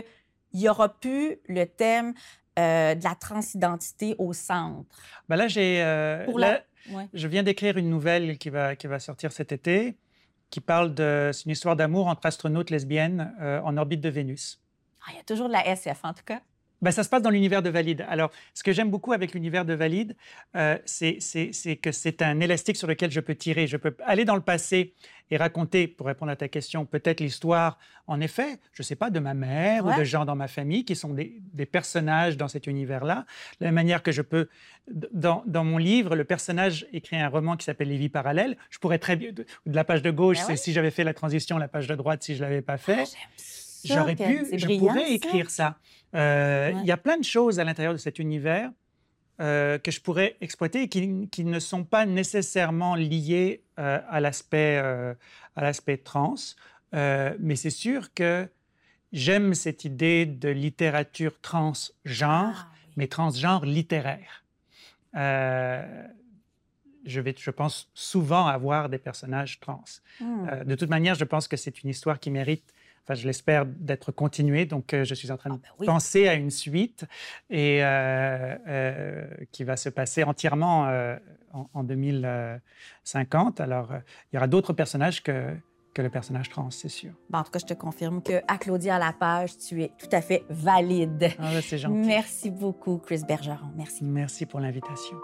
il 0.56 0.60
n'y 0.60 0.70
aura 0.70 0.90
plus 0.90 1.38
le 1.48 1.66
thème 1.66 2.14
euh, 2.60 2.94
de 2.96 3.04
la 3.04 3.16
transidentité 3.16 4.16
au 4.20 4.34
centre? 4.34 4.86
Ben 5.30 5.36
là, 5.36 5.48
j'ai. 5.48 5.82
euh, 5.82 6.26
la... 6.38 6.62
ouais. 6.92 7.08
Je 7.14 7.28
viens 7.28 7.44
d'écrire 7.44 7.78
une 7.78 7.90
nouvelle 7.90 8.38
qui 8.38 8.50
va, 8.50 8.76
qui 8.76 8.88
va 8.88 9.00
sortir 9.00 9.32
cet 9.32 9.52
été, 9.52 9.98
qui 10.50 10.62
parle 10.62 10.94
de. 10.94 11.32
C'est 11.34 11.46
une 11.46 11.52
histoire 11.52 11.76
d'amour 11.76 12.08
entre 12.08 12.26
astronautes 12.26 12.70
lesbiennes 12.70 13.34
euh, 13.42 13.60
en 13.62 13.76
orbite 13.78 14.02
de 14.02 14.10
Vénus. 14.10 14.60
Ah, 15.02 15.12
il 15.12 15.18
y 15.18 15.20
a 15.20 15.24
toujours 15.24 15.48
de 15.48 15.54
la 15.54 15.68
SF, 15.68 16.00
en 16.04 16.14
tout 16.14 16.24
cas. 16.26 16.42
Ben, 16.84 16.92
ça 16.92 17.04
se 17.04 17.10
passe 17.10 17.22
dans 17.22 17.30
l'univers 17.30 17.62
de 17.62 17.70
Valide. 17.70 18.06
Alors, 18.10 18.30
ce 18.54 18.62
que 18.62 18.74
j'aime 18.74 18.90
beaucoup 18.90 19.14
avec 19.14 19.34
l'univers 19.34 19.64
de 19.64 19.74
Valide, 19.74 20.18
euh, 20.58 20.78
c'est 20.86 21.20
que 21.82 21.94
c'est 21.94 22.22
un 22.22 22.42
élastique 22.42 22.76
sur 22.76 22.88
lequel 22.88 23.10
je 23.10 23.22
peux 23.22 23.36
tirer. 23.36 23.68
Je 23.68 23.78
peux 23.78 23.96
aller 24.06 24.26
dans 24.26 24.36
le 24.36 24.42
passé 24.42 24.94
et 25.32 25.38
raconter, 25.38 25.88
pour 25.88 26.08
répondre 26.08 26.30
à 26.30 26.36
ta 26.36 26.50
question, 26.50 26.86
peut-être 26.86 27.22
l'histoire, 27.22 27.80
en 28.06 28.20
effet, 28.20 28.60
je 28.74 28.82
ne 28.82 28.84
sais 28.84 28.98
pas, 28.98 29.10
de 29.10 29.20
ma 29.20 29.34
mère 29.34 29.86
ou 29.86 29.98
de 29.98 30.04
gens 30.04 30.26
dans 30.26 30.36
ma 30.36 30.50
famille 30.50 30.84
qui 30.84 30.98
sont 30.98 31.14
des, 31.14 31.42
des 31.54 31.66
personnages 31.66 32.36
dans 32.36 32.50
cet 32.50 32.68
univers-là. 32.68 33.26
De 33.62 33.66
la 33.66 33.68
même 33.68 33.76
manière 33.76 34.04
que 34.04 34.12
je 34.12 34.22
peux, 34.22 34.50
dans, 34.92 35.42
dans 35.48 35.64
mon 35.64 35.78
livre, 35.78 36.18
le 36.18 36.26
personnage 36.26 36.86
écrit 36.92 37.16
un 37.16 37.30
roman 37.30 37.56
qui 37.56 37.64
s'appelle 37.64 37.88
Les 37.88 37.98
vies 37.98 38.10
parallèles. 38.10 38.58
Je 38.70 38.80
pourrais 38.80 39.00
très 39.00 39.16
bien, 39.16 39.32
de, 39.32 39.46
de 39.66 39.76
la 39.76 39.86
page 39.86 40.02
de 40.02 40.12
gauche, 40.12 40.40
Ben 40.40 40.48
c'est 40.48 40.58
si 40.58 40.74
j'avais 40.74 40.92
fait 40.92 41.06
la 41.06 41.14
transition, 41.14 41.58
la 41.58 41.70
page 41.70 41.88
de 41.88 41.96
droite, 41.96 42.22
si 42.24 42.36
je 42.36 42.44
ne 42.44 42.50
l'avais 42.50 42.62
pas 42.62 42.78
fait. 42.78 43.00
Ah, 43.00 43.06
j'aime 43.06 43.30
ça, 43.38 43.63
J'aurais 43.84 44.16
pu, 44.16 44.46
je 44.58 44.66
brillant, 44.66 44.88
pourrais 44.88 45.06
ça. 45.06 45.12
écrire 45.14 45.50
ça. 45.50 45.78
Euh, 46.16 46.70
Il 46.74 46.78
Ouais. 46.80 46.86
y 46.86 46.92
a 46.92 46.98
plein 46.98 47.18
de 47.18 47.24
choses 47.24 47.60
à 47.60 47.64
l'intérieur 47.64 47.94
de 47.94 47.98
cet 47.98 48.20
univers 48.20 48.72
euh, 49.42 49.80
que 49.80 49.90
je 49.92 50.00
pourrais 50.00 50.38
exploiter 50.42 50.84
et 50.84 50.88
qui, 50.88 51.28
qui, 51.32 51.44
ne 51.44 51.60
sont 51.60 51.84
pas 51.84 52.06
nécessairement 52.06 52.96
liés 52.96 53.64
euh, 53.80 54.00
à 54.10 54.20
l'aspect 54.20 54.78
à 54.78 55.62
l'aspect 55.62 55.98
trans. 55.98 56.36
mais 56.94 57.56
c'est 57.56 57.72
sûr 57.72 58.14
que 58.14 58.48
j'aime 59.12 59.54
cette 59.56 59.86
idée 59.86 60.26
de 60.26 60.50
littérature 60.50 61.40
transgenre, 61.42 62.68
ah, 62.68 62.72
mais 62.96 63.08
transgenre 63.08 63.66
littéraire. 63.66 64.44
je 67.06 67.20
vais, 67.20 67.36
je 67.38 67.52
pense, 67.52 67.90
souvent 67.94 68.46
avoir 68.48 68.90
des 68.90 68.98
personnages 69.00 69.60
trans. 69.60 69.84
Hmm. 70.20 70.64
de 70.66 70.76
toute 70.76 70.90
manière, 70.90 71.16
je 71.16 71.26
pense 71.26 71.48
que 71.48 71.58
c'est 71.58 71.84
une 71.84 71.90
histoire 71.90 72.20
qui 72.20 72.30
mérite 72.32 72.74
enfin 73.04 73.16
je 73.16 73.28
l'espère, 73.28 73.66
d'être 73.66 74.12
continué. 74.12 74.66
Donc, 74.66 74.94
euh, 74.94 75.04
je 75.04 75.14
suis 75.14 75.32
en 75.32 75.38
train 75.38 75.52
ah, 75.54 75.58
de 75.58 75.62
ben 75.80 75.86
penser 75.86 76.28
à 76.28 76.34
une 76.34 76.50
suite 76.50 77.06
et 77.50 77.84
euh, 77.84 78.56
euh, 78.68 79.28
qui 79.52 79.64
va 79.64 79.78
se 79.78 79.90
passer 79.90 80.24
entièrement 80.24 80.88
en, 81.74 81.84
2050. 81.84 83.60
Alors, 83.60 83.92
il 84.32 84.36
y 84.36 84.38
aura 84.38 84.48
d'autres 84.48 84.74
personnages 84.74 85.22
que, 85.22 85.56
que 85.94 86.02
le 86.02 86.10
personnage 86.10 86.50
trans, 86.50 86.72
c'est 86.72 86.90
sûr. 86.90 87.12
en 87.32 87.44
tout 87.44 87.52
cas, 87.52 87.60
je 87.60 87.66
te 87.66 87.74
confirme 87.74 88.24
que 88.24 88.42
à 88.48 88.58
Claudia 88.58 88.98
Lapage, 88.98 89.58
tu 89.58 89.84
es 89.84 89.92
tout 89.98 90.10
à 90.12 90.22
fait 90.22 90.44
valide. 90.50 91.32
Ah, 91.40 91.52
ben, 91.54 91.62
c'est 91.62 91.78
gentil. 91.78 92.08
Merci 92.08 92.50
beaucoup, 92.50 92.98
Chris 92.98 93.22
Bergeron. 93.28 93.72
Merci. 93.76 94.04
Merci 94.04 94.46
pour 94.46 94.60
l'invitation. 94.60 95.18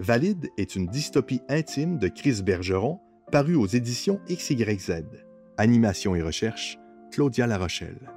Valide 0.00 0.48
est 0.56 0.76
une 0.76 0.86
dystopie 0.86 1.40
intime 1.48 1.98
de 1.98 2.06
Chris 2.06 2.40
Bergeron, 2.42 3.00
parue 3.32 3.56
aux 3.56 3.66
éditions 3.66 4.20
XYZ. 4.28 5.27
Animation 5.60 6.14
et 6.14 6.22
recherche, 6.22 6.78
Claudia 7.10 7.48
Larochelle. 7.48 8.12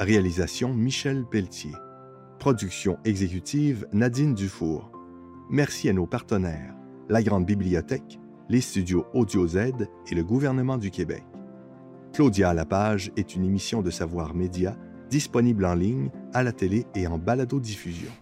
Réalisation, 0.00 0.74
Michel 0.74 1.24
Pelletier. 1.24 1.72
Production 2.38 2.98
exécutive, 3.06 3.86
Nadine 3.94 4.34
Dufour. 4.34 4.92
Merci 5.48 5.88
à 5.88 5.94
nos 5.94 6.06
partenaires, 6.06 6.74
la 7.08 7.22
Grande 7.22 7.46
Bibliothèque, 7.46 8.20
les 8.50 8.60
studios 8.60 9.06
Audio 9.14 9.46
et 9.46 10.14
le 10.14 10.22
gouvernement 10.22 10.76
du 10.76 10.90
Québec. 10.90 11.24
Claudia 12.12 12.50
à 12.50 12.54
la 12.54 12.66
page 12.66 13.10
est 13.16 13.34
une 13.34 13.46
émission 13.46 13.80
de 13.80 13.90
Savoir 13.90 14.34
Média 14.34 14.76
disponible 15.08 15.64
en 15.64 15.74
ligne, 15.74 16.10
à 16.34 16.42
la 16.42 16.52
télé 16.52 16.84
et 16.94 17.06
en 17.06 17.16
balado-diffusion. 17.16 18.12